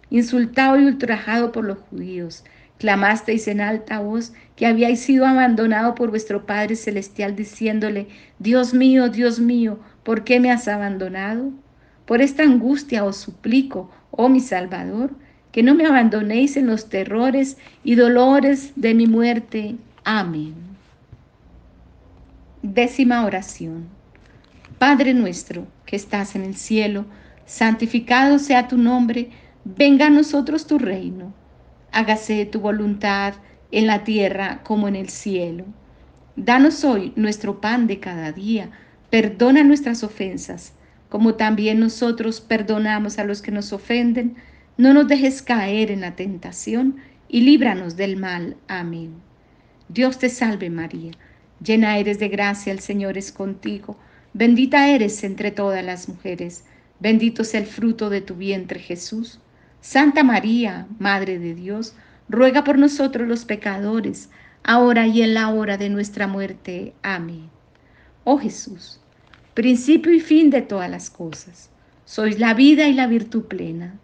Insultado 0.09 0.77
y 0.77 0.85
ultrajado 0.85 1.53
por 1.53 1.63
los 1.63 1.77
judíos, 1.77 2.43
clamasteis 2.79 3.47
en 3.47 3.61
alta 3.61 3.99
voz 3.99 4.33
que 4.57 4.65
habíais 4.65 4.99
sido 4.99 5.25
abandonado 5.25 5.95
por 5.95 6.09
vuestro 6.09 6.45
Padre 6.45 6.75
Celestial, 6.75 7.35
diciéndole, 7.35 8.07
Dios 8.39 8.73
mío, 8.73 9.07
Dios 9.07 9.39
mío, 9.39 9.79
¿por 10.03 10.25
qué 10.25 10.41
me 10.41 10.51
has 10.51 10.67
abandonado? 10.67 11.51
Por 12.05 12.21
esta 12.21 12.43
angustia 12.43 13.05
os 13.05 13.15
suplico, 13.15 13.89
oh 14.09 14.27
mi 14.27 14.41
Salvador, 14.41 15.11
que 15.51 15.63
no 15.63 15.75
me 15.75 15.85
abandonéis 15.85 16.57
en 16.57 16.67
los 16.67 16.89
terrores 16.89 17.57
y 17.83 17.95
dolores 17.95 18.73
de 18.75 18.93
mi 18.93 19.07
muerte. 19.07 19.75
Amén. 20.03 20.53
Décima 22.61 23.25
oración. 23.25 23.87
Padre 24.77 25.13
nuestro 25.13 25.67
que 25.85 25.95
estás 25.95 26.35
en 26.35 26.43
el 26.43 26.55
cielo, 26.55 27.05
santificado 27.45 28.39
sea 28.39 28.67
tu 28.67 28.77
nombre, 28.77 29.29
venga 29.65 30.07
a 30.07 30.09
nosotros 30.09 30.65
tu 30.65 30.79
reino, 30.79 31.33
hágase 31.91 32.45
tu 32.45 32.61
voluntad 32.61 33.33
en 33.71 33.87
la 33.87 34.03
tierra 34.03 34.61
como 34.63 34.87
en 34.87 34.95
el 34.95 35.09
cielo. 35.09 35.65
Danos 36.35 36.83
hoy 36.83 37.13
nuestro 37.15 37.59
pan 37.61 37.87
de 37.87 37.99
cada 37.99 38.31
día, 38.31 38.71
perdona 39.09 39.63
nuestras 39.63 40.03
ofensas, 40.03 40.73
como 41.09 41.35
también 41.35 41.79
nosotros 41.79 42.39
perdonamos 42.39 43.19
a 43.19 43.25
los 43.25 43.41
que 43.41 43.51
nos 43.51 43.73
ofenden 43.73 44.37
no 44.81 44.95
nos 44.95 45.07
dejes 45.07 45.43
caer 45.43 45.91
en 45.91 46.01
la 46.01 46.15
tentación 46.15 46.95
y 47.29 47.41
líbranos 47.41 47.97
del 47.97 48.17
mal. 48.17 48.57
Amén. 48.67 49.13
Dios 49.89 50.17
te 50.17 50.27
salve 50.27 50.71
María, 50.71 51.11
llena 51.63 51.99
eres 51.99 52.17
de 52.17 52.29
gracia, 52.29 52.73
el 52.73 52.79
Señor 52.79 53.15
es 53.15 53.31
contigo, 53.31 53.95
bendita 54.33 54.89
eres 54.89 55.23
entre 55.23 55.51
todas 55.51 55.85
las 55.85 56.09
mujeres, 56.09 56.63
bendito 56.99 57.43
es 57.43 57.53
el 57.53 57.67
fruto 57.67 58.09
de 58.09 58.21
tu 58.21 58.33
vientre 58.33 58.79
Jesús. 58.79 59.39
Santa 59.81 60.23
María, 60.23 60.87
Madre 60.97 61.37
de 61.37 61.53
Dios, 61.53 61.93
ruega 62.27 62.63
por 62.63 62.79
nosotros 62.79 63.27
los 63.27 63.45
pecadores, 63.45 64.31
ahora 64.63 65.05
y 65.05 65.21
en 65.21 65.35
la 65.35 65.49
hora 65.49 65.77
de 65.77 65.91
nuestra 65.91 66.25
muerte. 66.25 66.95
Amén. 67.03 67.51
Oh 68.23 68.39
Jesús, 68.39 68.99
principio 69.53 70.11
y 70.11 70.21
fin 70.21 70.49
de 70.49 70.63
todas 70.63 70.89
las 70.89 71.11
cosas, 71.11 71.69
sois 72.03 72.39
la 72.39 72.55
vida 72.55 72.87
y 72.87 72.95
la 72.95 73.05
virtud 73.05 73.43
plena. 73.43 73.99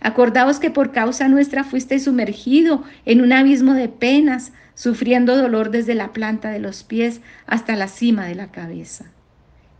Acordaos 0.00 0.58
que 0.58 0.70
por 0.70 0.92
causa 0.92 1.28
nuestra 1.28 1.62
fuiste 1.62 1.98
sumergido 1.98 2.84
en 3.04 3.20
un 3.20 3.32
abismo 3.32 3.74
de 3.74 3.88
penas, 3.88 4.52
sufriendo 4.74 5.36
dolor 5.36 5.70
desde 5.70 5.94
la 5.94 6.12
planta 6.12 6.50
de 6.50 6.58
los 6.58 6.82
pies 6.82 7.20
hasta 7.46 7.76
la 7.76 7.86
cima 7.86 8.24
de 8.24 8.34
la 8.34 8.50
cabeza. 8.50 9.06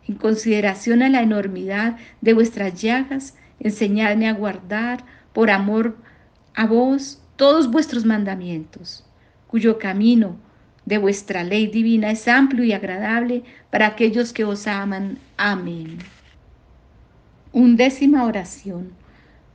En 0.07 0.17
consideración 0.17 1.03
a 1.03 1.09
la 1.09 1.23
enormidad 1.23 1.97
de 2.21 2.35
vuestras 2.35 2.81
llagas, 2.81 3.35
enseñadme 3.61 4.29
a 4.29 4.35
guardar, 4.35 5.05
por 5.33 5.51
amor 5.51 5.97
a 6.55 6.67
vos, 6.67 7.23
todos 7.37 7.71
vuestros 7.71 8.05
mandamientos, 8.05 9.05
cuyo 9.47 9.79
camino 9.79 10.37
de 10.85 10.99
vuestra 10.99 11.45
ley 11.45 11.67
divina 11.69 12.11
es 12.11 12.27
amplio 12.29 12.65
y 12.65 12.73
agradable 12.73 13.45
para 13.71 13.87
aquellos 13.87 14.33
que 14.33 14.45
os 14.45 14.67
aman. 14.67 15.19
Amén. 15.37 15.99
Undécima 17.53 18.25
oración. 18.25 19.00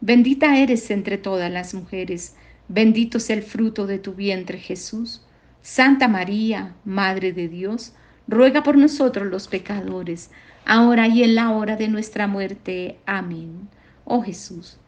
Bendita 0.00 0.56
eres 0.56 0.92
entre 0.92 1.18
todas 1.18 1.50
las 1.50 1.74
mujeres, 1.74 2.36
bendito 2.68 3.18
es 3.18 3.30
el 3.30 3.42
fruto 3.42 3.88
de 3.88 3.98
tu 3.98 4.14
vientre 4.14 4.58
Jesús. 4.58 5.22
Santa 5.60 6.06
María, 6.06 6.76
Madre 6.84 7.32
de 7.32 7.48
Dios, 7.48 7.94
ruega 8.28 8.62
por 8.62 8.78
nosotros 8.78 9.26
los 9.26 9.48
pecadores, 9.48 10.30
ahora 10.64 11.08
y 11.08 11.24
en 11.24 11.34
la 11.34 11.50
hora 11.50 11.74
de 11.74 11.88
nuestra 11.88 12.28
muerte. 12.28 12.98
Amén. 13.06 13.68
Oh 14.04 14.22
Jesús, 14.22 14.78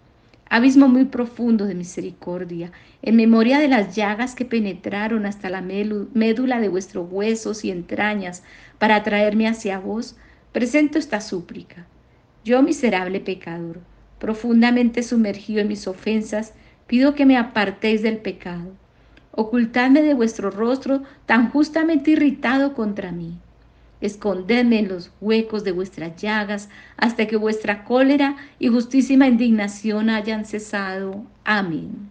abismo 0.49 0.87
muy 0.87 1.07
profundo 1.07 1.67
de 1.67 1.75
misericordia, 1.75 2.71
en 3.03 3.17
memoria 3.17 3.59
de 3.59 3.67
las 3.67 3.97
llagas 3.97 4.37
que 4.37 4.45
penetraron 4.45 5.27
hasta 5.27 5.51
la 5.51 5.61
médula 5.61 6.61
de 6.61 6.69
vuestros 6.69 7.09
huesos 7.11 7.65
y 7.65 7.73
entrañas 7.73 8.45
para 8.79 9.03
traerme 9.03 9.49
hacia 9.49 9.81
vos, 9.81 10.17
presento 10.53 10.99
esta 10.99 11.21
súplica. 11.21 11.87
Yo, 12.45 12.63
miserable 12.63 13.21
pecador, 13.21 13.81
profundamente 14.21 15.03
sumergido 15.03 15.61
en 15.61 15.69
mis 15.69 15.89
ofensas, 15.89 16.53
pido 16.87 17.17
que 17.17 17.27
me 17.27 17.37
apartéis 17.37 18.03
del 18.03 18.19
pecado. 18.19 18.71
Ocultadme 19.33 20.03
de 20.03 20.15
vuestro 20.15 20.51
rostro 20.51 21.03
tan 21.27 21.51
justamente 21.51 22.13
irritado 22.13 22.75
contra 22.75 23.11
mí. 23.11 23.39
Escondedme 24.01 24.79
en 24.79 24.89
los 24.89 25.11
huecos 25.21 25.65
de 25.65 25.73
vuestras 25.73 26.21
llagas 26.21 26.69
hasta 26.97 27.27
que 27.27 27.37
vuestra 27.37 27.85
cólera 27.85 28.37
y 28.59 28.69
justísima 28.69 29.27
indignación 29.27 30.11
hayan 30.11 30.45
cesado. 30.45 31.25
Amén. 31.45 32.11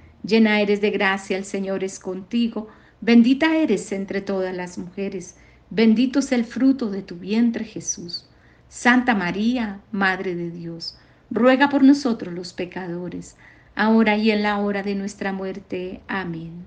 Llena 0.23 0.61
eres 0.61 0.81
de 0.81 0.91
gracia, 0.91 1.37
el 1.37 1.45
Señor 1.45 1.83
es 1.83 1.99
contigo, 1.99 2.67
bendita 3.01 3.55
eres 3.55 3.91
entre 3.91 4.21
todas 4.21 4.55
las 4.55 4.77
mujeres, 4.77 5.35
bendito 5.69 6.19
es 6.19 6.31
el 6.31 6.45
fruto 6.45 6.89
de 6.91 7.01
tu 7.01 7.15
vientre 7.15 7.65
Jesús. 7.65 8.27
Santa 8.69 9.15
María, 9.15 9.81
Madre 9.91 10.35
de 10.35 10.51
Dios, 10.51 10.97
ruega 11.29 11.69
por 11.69 11.83
nosotros 11.83 12.33
los 12.33 12.53
pecadores, 12.53 13.35
ahora 13.75 14.15
y 14.15 14.31
en 14.31 14.43
la 14.43 14.59
hora 14.59 14.83
de 14.83 14.95
nuestra 14.95 15.33
muerte. 15.33 16.01
Amén. 16.07 16.65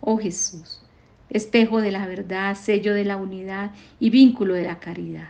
Oh 0.00 0.18
Jesús, 0.18 0.80
espejo 1.28 1.80
de 1.80 1.90
la 1.90 2.06
verdad, 2.06 2.56
sello 2.56 2.94
de 2.94 3.04
la 3.04 3.16
unidad 3.16 3.72
y 3.98 4.10
vínculo 4.10 4.54
de 4.54 4.64
la 4.64 4.78
caridad. 4.78 5.28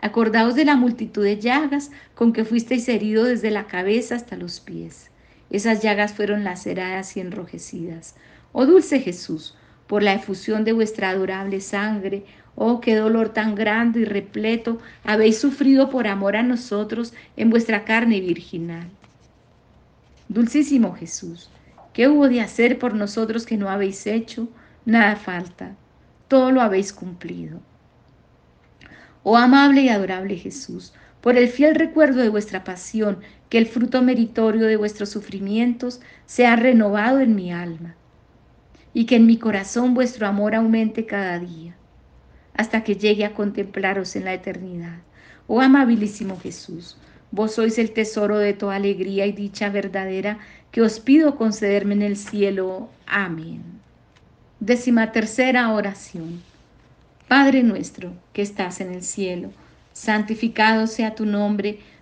Acordaos 0.00 0.54
de 0.54 0.66
la 0.66 0.76
multitud 0.76 1.24
de 1.24 1.40
llagas 1.40 1.90
con 2.14 2.34
que 2.34 2.44
fuisteis 2.44 2.88
herido 2.88 3.24
desde 3.24 3.50
la 3.50 3.66
cabeza 3.66 4.16
hasta 4.16 4.36
los 4.36 4.60
pies. 4.60 5.10
Esas 5.54 5.82
llagas 5.82 6.12
fueron 6.14 6.42
laceradas 6.42 7.16
y 7.16 7.20
enrojecidas. 7.20 8.16
Oh 8.50 8.66
dulce 8.66 8.98
Jesús, 8.98 9.54
por 9.86 10.02
la 10.02 10.14
efusión 10.14 10.64
de 10.64 10.72
vuestra 10.72 11.10
adorable 11.10 11.60
sangre, 11.60 12.24
oh 12.56 12.80
qué 12.80 12.96
dolor 12.96 13.28
tan 13.28 13.54
grande 13.54 14.00
y 14.00 14.04
repleto 14.04 14.80
habéis 15.04 15.38
sufrido 15.38 15.90
por 15.90 16.08
amor 16.08 16.34
a 16.34 16.42
nosotros 16.42 17.14
en 17.36 17.50
vuestra 17.50 17.84
carne 17.84 18.20
virginal. 18.20 18.88
Dulcísimo 20.28 20.96
Jesús, 20.96 21.50
¿qué 21.92 22.08
hubo 22.08 22.28
de 22.28 22.40
hacer 22.40 22.80
por 22.80 22.94
nosotros 22.94 23.46
que 23.46 23.56
no 23.56 23.68
habéis 23.68 24.08
hecho? 24.08 24.48
Nada 24.84 25.14
falta, 25.14 25.76
todo 26.26 26.50
lo 26.50 26.62
habéis 26.62 26.92
cumplido. 26.92 27.60
Oh 29.22 29.36
amable 29.36 29.82
y 29.82 29.88
adorable 29.88 30.36
Jesús, 30.36 30.92
por 31.20 31.38
el 31.38 31.48
fiel 31.48 31.76
recuerdo 31.76 32.22
de 32.22 32.28
vuestra 32.28 32.64
pasión, 32.64 33.20
que 33.54 33.58
el 33.58 33.68
fruto 33.68 34.02
meritorio 34.02 34.66
de 34.66 34.74
vuestros 34.74 35.10
sufrimientos 35.10 36.00
sea 36.26 36.56
renovado 36.56 37.20
en 37.20 37.36
mi 37.36 37.52
alma, 37.52 37.94
y 38.92 39.06
que 39.06 39.14
en 39.14 39.26
mi 39.26 39.36
corazón 39.36 39.94
vuestro 39.94 40.26
amor 40.26 40.56
aumente 40.56 41.06
cada 41.06 41.38
día, 41.38 41.76
hasta 42.56 42.82
que 42.82 42.96
llegue 42.96 43.24
a 43.24 43.32
contemplaros 43.32 44.16
en 44.16 44.24
la 44.24 44.34
eternidad. 44.34 44.96
Oh 45.46 45.60
amabilísimo 45.60 46.36
Jesús, 46.40 46.96
vos 47.30 47.54
sois 47.54 47.78
el 47.78 47.92
tesoro 47.92 48.38
de 48.38 48.54
toda 48.54 48.74
alegría 48.74 49.24
y 49.24 49.30
dicha 49.30 49.68
verdadera 49.68 50.40
que 50.72 50.82
os 50.82 50.98
pido 50.98 51.36
concederme 51.36 51.94
en 51.94 52.02
el 52.02 52.16
cielo. 52.16 52.88
Amén. 53.06 53.62
Décima 54.58 55.12
tercera 55.12 55.72
oración. 55.72 56.42
Padre 57.28 57.62
nuestro 57.62 58.14
que 58.32 58.42
estás 58.42 58.80
en 58.80 58.92
el 58.92 59.04
cielo, 59.04 59.52
santificado 59.92 60.88
sea 60.88 61.14
tu 61.14 61.24
nombre, 61.24 61.78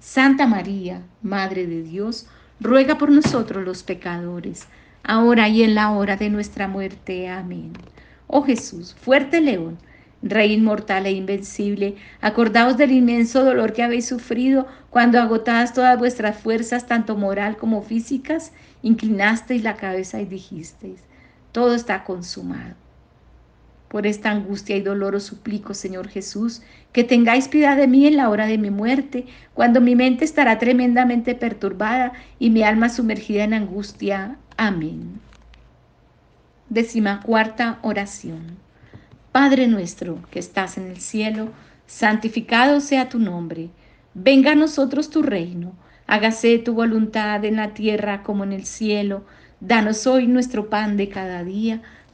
Santa 0.00 0.46
María, 0.46 1.02
Madre 1.20 1.66
de 1.66 1.82
Dios, 1.82 2.26
ruega 2.58 2.96
por 2.96 3.10
nosotros 3.10 3.62
los 3.66 3.82
pecadores, 3.82 4.66
ahora 5.02 5.46
y 5.50 5.62
en 5.62 5.74
la 5.74 5.90
hora 5.90 6.16
de 6.16 6.30
nuestra 6.30 6.68
muerte. 6.68 7.28
Amén. 7.28 7.74
Oh 8.26 8.42
Jesús, 8.42 8.96
fuerte 8.98 9.42
león, 9.42 9.76
Rey 10.22 10.54
inmortal 10.54 11.04
e 11.04 11.12
invencible, 11.12 11.96
acordaos 12.22 12.78
del 12.78 12.92
inmenso 12.92 13.44
dolor 13.44 13.74
que 13.74 13.82
habéis 13.82 14.06
sufrido 14.08 14.66
cuando 14.88 15.20
agotadas 15.20 15.74
todas 15.74 15.98
vuestras 15.98 16.38
fuerzas, 16.38 16.86
tanto 16.86 17.14
moral 17.14 17.58
como 17.58 17.82
físicas, 17.82 18.52
inclinasteis 18.82 19.62
la 19.62 19.76
cabeza 19.76 20.18
y 20.18 20.24
dijisteis, 20.24 21.00
todo 21.52 21.74
está 21.74 22.04
consumado. 22.04 22.79
Por 23.90 24.06
esta 24.06 24.30
angustia 24.30 24.76
y 24.76 24.82
dolor 24.82 25.16
os 25.16 25.24
suplico, 25.24 25.74
Señor 25.74 26.06
Jesús, 26.06 26.62
que 26.92 27.02
tengáis 27.02 27.48
piedad 27.48 27.76
de 27.76 27.88
mí 27.88 28.06
en 28.06 28.16
la 28.18 28.28
hora 28.28 28.46
de 28.46 28.56
mi 28.56 28.70
muerte, 28.70 29.26
cuando 29.52 29.80
mi 29.80 29.96
mente 29.96 30.24
estará 30.24 30.60
tremendamente 30.60 31.34
perturbada 31.34 32.12
y 32.38 32.50
mi 32.50 32.62
alma 32.62 32.88
sumergida 32.88 33.42
en 33.42 33.52
angustia. 33.52 34.36
Amén. 34.56 35.20
Décima 36.68 37.20
cuarta 37.20 37.80
oración. 37.82 38.58
Padre 39.32 39.66
nuestro 39.66 40.22
que 40.30 40.38
estás 40.38 40.78
en 40.78 40.86
el 40.86 41.00
cielo, 41.00 41.48
santificado 41.88 42.78
sea 42.78 43.08
tu 43.08 43.18
nombre. 43.18 43.70
Venga 44.14 44.52
a 44.52 44.54
nosotros 44.54 45.10
tu 45.10 45.20
reino. 45.20 45.72
Hágase 46.06 46.58
tu 46.58 46.74
voluntad 46.74 47.44
en 47.44 47.56
la 47.56 47.74
tierra 47.74 48.22
como 48.22 48.44
en 48.44 48.52
el 48.52 48.66
cielo. 48.66 49.24
Danos 49.58 50.06
hoy 50.06 50.28
nuestro 50.28 50.70
pan 50.70 50.96
de 50.96 51.08
cada 51.08 51.42
día 51.42 51.82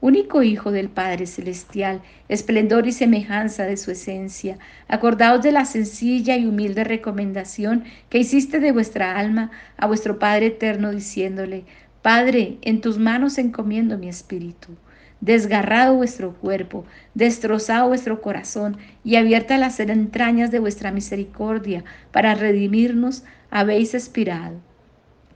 único 0.00 0.42
Hijo 0.42 0.70
del 0.70 0.88
Padre 0.88 1.26
Celestial, 1.26 2.02
esplendor 2.28 2.86
y 2.86 2.92
semejanza 2.92 3.64
de 3.64 3.76
su 3.76 3.90
esencia, 3.90 4.58
acordaos 4.86 5.42
de 5.42 5.52
la 5.52 5.64
sencilla 5.64 6.36
y 6.36 6.46
humilde 6.46 6.84
recomendación 6.84 7.84
que 8.08 8.18
hiciste 8.18 8.60
de 8.60 8.72
vuestra 8.72 9.18
alma 9.18 9.50
a 9.76 9.86
vuestro 9.86 10.18
Padre 10.18 10.46
eterno, 10.46 10.92
diciéndole, 10.92 11.64
Padre, 12.02 12.58
en 12.62 12.80
tus 12.80 12.98
manos 12.98 13.38
encomiendo 13.38 13.98
mi 13.98 14.08
espíritu. 14.08 14.76
Desgarrado 15.20 15.96
vuestro 15.96 16.32
cuerpo, 16.34 16.84
destrozado 17.14 17.88
vuestro 17.88 18.20
corazón 18.20 18.76
y 19.02 19.16
abierta 19.16 19.58
las 19.58 19.80
entrañas 19.80 20.52
de 20.52 20.60
vuestra 20.60 20.92
misericordia 20.92 21.82
para 22.12 22.36
redimirnos, 22.36 23.24
habéis 23.50 23.94
expirado. 23.94 24.60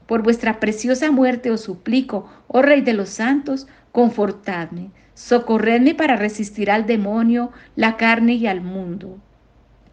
Por 0.07 0.23
vuestra 0.23 0.61
preciosa 0.61 1.11
muerte 1.11 1.51
os 1.51 1.63
suplico, 1.63 2.31
oh 2.47 2.63
Rey 2.63 2.83
de 2.83 2.93
los 2.93 3.09
santos, 3.09 3.67
confortadme, 3.93 4.91
socorredme 5.15 5.95
para 5.95 6.17
resistir 6.17 6.71
al 6.71 6.87
demonio, 6.87 7.53
la 7.77 7.97
carne 7.97 8.35
y 8.35 8.47
al 8.47 8.63
mundo, 8.63 9.19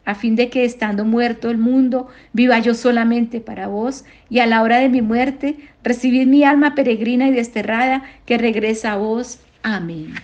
a 0.06 0.16
fin 0.16 0.36
de 0.36 0.50
que 0.50 0.64
estando 0.64 1.06
muerto 1.06 1.52
el 1.52 1.58
mundo, 1.58 2.08
viva 2.34 2.58
yo 2.60 2.74
solamente 2.74 3.42
para 3.42 3.68
vos, 3.68 4.06
y 4.30 4.40
a 4.40 4.48
la 4.48 4.64
hora 4.64 4.80
de 4.80 4.90
mi 4.90 5.02
muerte, 5.02 5.58
recibid 5.84 6.26
mi 6.26 6.44
alma 6.44 6.74
peregrina 6.74 7.28
y 7.28 7.32
desterrada 7.32 8.04
que 8.26 8.40
regresa 8.40 8.94
a 8.94 8.98
vos. 8.98 9.40
Amén. 9.62 10.16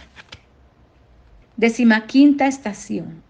Décima 1.57 2.07
quinta 2.07 2.47
estación. 2.47 3.21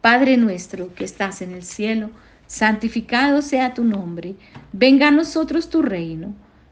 Padre 0.00 0.36
nuestro 0.36 0.92
que 0.94 1.04
estás 1.04 1.40
en 1.40 1.52
el 1.52 1.62
cielo, 1.62 2.10
santificado 2.46 3.40
sea 3.40 3.72
tu 3.72 3.84
nombre, 3.84 4.34
venga 4.72 5.08
a 5.08 5.12
nosotros 5.12 5.70
tu 5.70 5.82
reino 5.82 6.34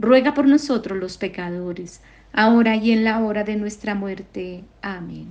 ruega 0.00 0.32
por 0.32 0.46
nosotros 0.46 0.98
los 0.98 1.18
pecadores, 1.18 2.00
ahora 2.32 2.74
y 2.74 2.90
en 2.90 3.04
la 3.04 3.20
hora 3.20 3.44
de 3.44 3.56
nuestra 3.56 3.94
muerte. 3.94 4.64
Amén. 4.80 5.26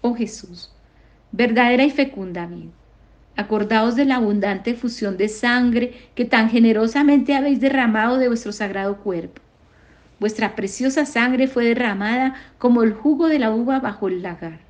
Oh 0.00 0.14
Jesús, 0.14 0.70
verdadera 1.32 1.82
y 1.82 1.90
fecunda 1.90 2.46
vida, 2.46 2.70
acordaos 3.36 3.96
de 3.96 4.04
la 4.04 4.16
abundante 4.16 4.74
fusión 4.74 5.16
de 5.16 5.28
sangre 5.28 5.92
que 6.14 6.24
tan 6.24 6.50
generosamente 6.50 7.34
habéis 7.34 7.60
derramado 7.60 8.16
de 8.16 8.28
vuestro 8.28 8.52
sagrado 8.52 8.98
cuerpo. 8.98 9.42
Vuestra 10.20 10.54
preciosa 10.54 11.04
sangre 11.04 11.48
fue 11.48 11.64
derramada 11.64 12.36
como 12.58 12.84
el 12.84 12.92
jugo 12.92 13.26
de 13.26 13.40
la 13.40 13.50
uva 13.50 13.80
bajo 13.80 14.06
el 14.06 14.22
lagar. 14.22 14.60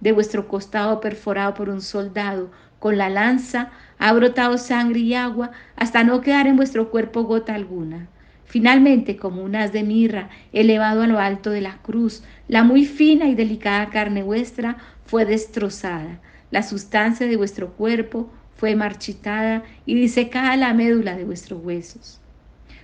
De 0.00 0.10
vuestro 0.10 0.48
costado 0.48 1.00
perforado 1.00 1.54
por 1.54 1.68
un 1.68 1.80
soldado 1.80 2.50
con 2.80 2.98
la 2.98 3.08
lanza 3.08 3.70
ha 4.00 4.12
brotado 4.12 4.58
sangre 4.58 4.98
y 4.98 5.14
agua 5.14 5.52
hasta 5.76 6.02
no 6.02 6.20
quedar 6.20 6.48
en 6.48 6.56
vuestro 6.56 6.90
cuerpo 6.90 7.22
gota 7.22 7.54
alguna 7.54 8.08
Finalmente, 8.52 9.16
como 9.16 9.42
un 9.42 9.56
haz 9.56 9.72
de 9.72 9.82
mirra 9.82 10.28
elevado 10.52 11.00
a 11.00 11.06
lo 11.06 11.18
alto 11.18 11.48
de 11.48 11.62
la 11.62 11.78
cruz, 11.78 12.22
la 12.48 12.64
muy 12.64 12.84
fina 12.84 13.26
y 13.28 13.34
delicada 13.34 13.88
carne 13.88 14.22
vuestra 14.22 14.76
fue 15.06 15.24
destrozada, 15.24 16.20
la 16.50 16.62
sustancia 16.62 17.26
de 17.26 17.38
vuestro 17.38 17.72
cuerpo 17.72 18.28
fue 18.58 18.76
marchitada 18.76 19.62
y 19.86 19.94
disecada 19.94 20.54
la 20.58 20.74
médula 20.74 21.16
de 21.16 21.24
vuestros 21.24 21.64
huesos. 21.64 22.20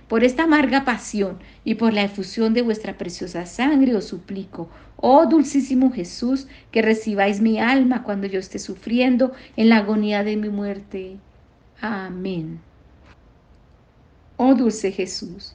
Por 0.07 0.23
esta 0.23 0.45
amarga 0.45 0.85
pasión 0.85 1.37
y 1.63 1.75
por 1.75 1.93
la 1.93 2.01
efusión 2.01 2.55
de 2.55 2.63
vuestra 2.63 2.97
preciosa 2.97 3.45
sangre 3.45 3.95
os 3.95 4.05
suplico, 4.05 4.71
oh 4.95 5.27
dulcísimo 5.27 5.91
Jesús, 5.91 6.47
que 6.71 6.81
recibáis 6.81 7.41
mi 7.41 7.59
alma 7.59 8.01
cuando 8.01 8.25
yo 8.25 8.39
esté 8.39 8.57
sufriendo 8.57 9.33
en 9.55 9.69
la 9.69 9.77
agonía 9.77 10.23
de 10.23 10.35
mi 10.35 10.49
muerte. 10.49 11.17
Amén. 11.79 12.59
Oh 14.35 14.55
dulce 14.55 14.93
Jesús, 14.93 15.53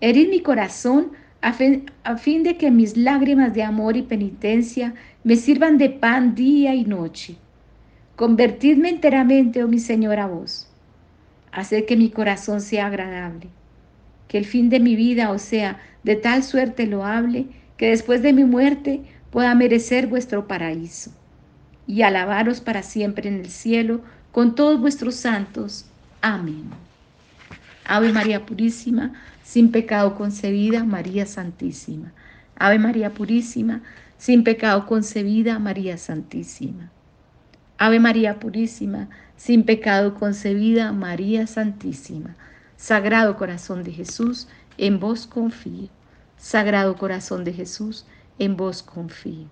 herid 0.00 0.28
mi 0.28 0.40
corazón 0.40 1.12
a 1.42 1.52
fin, 1.52 2.42
de 2.42 2.56
que 2.56 2.70
mis 2.70 2.96
lágrimas 2.96 3.54
de 3.54 3.62
amor 3.62 3.96
y 3.96 4.02
penitencia 4.02 4.94
me 5.22 5.36
sirvan 5.36 5.78
de 5.78 5.90
pan 5.90 6.34
día 6.34 6.74
y 6.74 6.84
noche. 6.84 7.36
Convertidme 8.16 8.88
enteramente, 8.88 9.62
oh 9.62 9.68
mi 9.68 9.78
Señor, 9.78 10.18
a 10.18 10.26
vos. 10.26 10.68
Haced 11.52 11.84
que 11.84 11.96
mi 11.96 12.10
corazón 12.10 12.60
sea 12.60 12.86
agradable 12.86 13.48
que 14.28 14.38
el 14.38 14.44
fin 14.44 14.68
de 14.70 14.80
mi 14.80 14.96
vida 14.96 15.30
o 15.30 15.38
sea 15.38 15.78
de 16.02 16.16
tal 16.16 16.42
suerte 16.42 16.86
loable 16.86 17.46
que 17.76 17.90
después 17.90 18.22
de 18.22 18.32
mi 18.32 18.44
muerte 18.44 19.02
pueda 19.30 19.54
merecer 19.54 20.06
vuestro 20.06 20.48
paraíso 20.48 21.12
y 21.86 22.02
alabaros 22.02 22.60
para 22.60 22.82
siempre 22.82 23.28
en 23.28 23.36
el 23.36 23.50
cielo 23.50 24.00
con 24.32 24.54
todos 24.54 24.80
vuestros 24.80 25.14
santos. 25.14 25.86
Amén. 26.20 26.64
Ave 27.84 28.12
María 28.12 28.44
Purísima, 28.44 29.12
sin 29.46 29.70
pecado 29.70 30.16
concebida, 30.16 30.82
María 30.82 31.24
Santísima. 31.24 32.12
Ave 32.56 32.80
María 32.80 33.14
Purísima, 33.14 33.80
sin 34.18 34.42
pecado 34.42 34.86
concebida, 34.86 35.60
María 35.60 35.98
Santísima. 35.98 36.90
Ave 37.78 38.00
María 38.00 38.40
Purísima, 38.40 39.08
sin 39.36 39.62
pecado 39.62 40.14
concebida, 40.14 40.90
María 40.90 41.46
Santísima. 41.46 42.34
Sagrado 42.76 43.36
corazón 43.36 43.84
de 43.84 43.92
Jesús, 43.92 44.48
en 44.78 44.98
vos 44.98 45.28
confío. 45.28 45.90
Sagrado 46.36 46.96
corazón 46.96 47.44
de 47.44 47.52
Jesús, 47.52 48.04
en 48.40 48.56
vos 48.56 48.82
confío. 48.82 49.46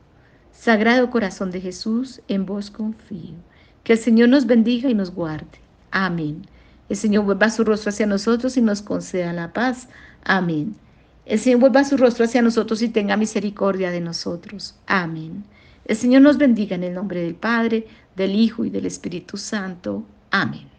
Sagrado 0.51 1.09
corazón 1.09 1.53
de 1.53 1.61
Jesús, 1.61 2.21
en 2.27 2.47
vos 2.47 2.73
confío. 2.73 3.37
Que 3.85 3.93
el 3.93 3.99
Señor 4.01 4.29
nos 4.29 4.47
bendiga 4.47 4.91
y 4.91 4.95
nos 4.95 5.13
guarde. 5.13 5.61
Amén. 5.93 6.49
El 6.89 6.97
Señor 6.97 7.25
vuelva 7.25 7.51
su 7.51 7.65
rostro 7.65 7.91
hacia 7.91 8.07
nosotros 8.07 8.57
y 8.57 8.63
nos 8.63 8.83
conceda 8.83 9.33
la 9.33 9.53
paz. 9.53 9.89
Amén. 10.25 10.77
El 11.27 11.39
Señor 11.39 11.61
vuelva 11.61 11.85
su 11.85 11.97
rostro 11.97 12.25
hacia 12.25 12.43
nosotros 12.43 12.83
y 12.83 12.89
tenga 12.89 13.17
misericordia 13.17 13.91
de 13.91 14.01
nosotros. 14.01 14.75
Amén. 14.87 15.45
El 15.87 15.97
Señor 15.97 16.23
nos 16.23 16.39
bendiga 16.39 16.77
en 16.77 16.85
el 16.85 16.95
nombre 16.95 17.23
del 17.23 17.35
Padre, 17.35 17.87
del 18.17 18.35
Hijo 18.35 18.65
y 18.65 18.71
del 18.71 18.87
Espíritu 18.87 19.37
Santo. 19.37 20.05
Amén. 20.31 20.74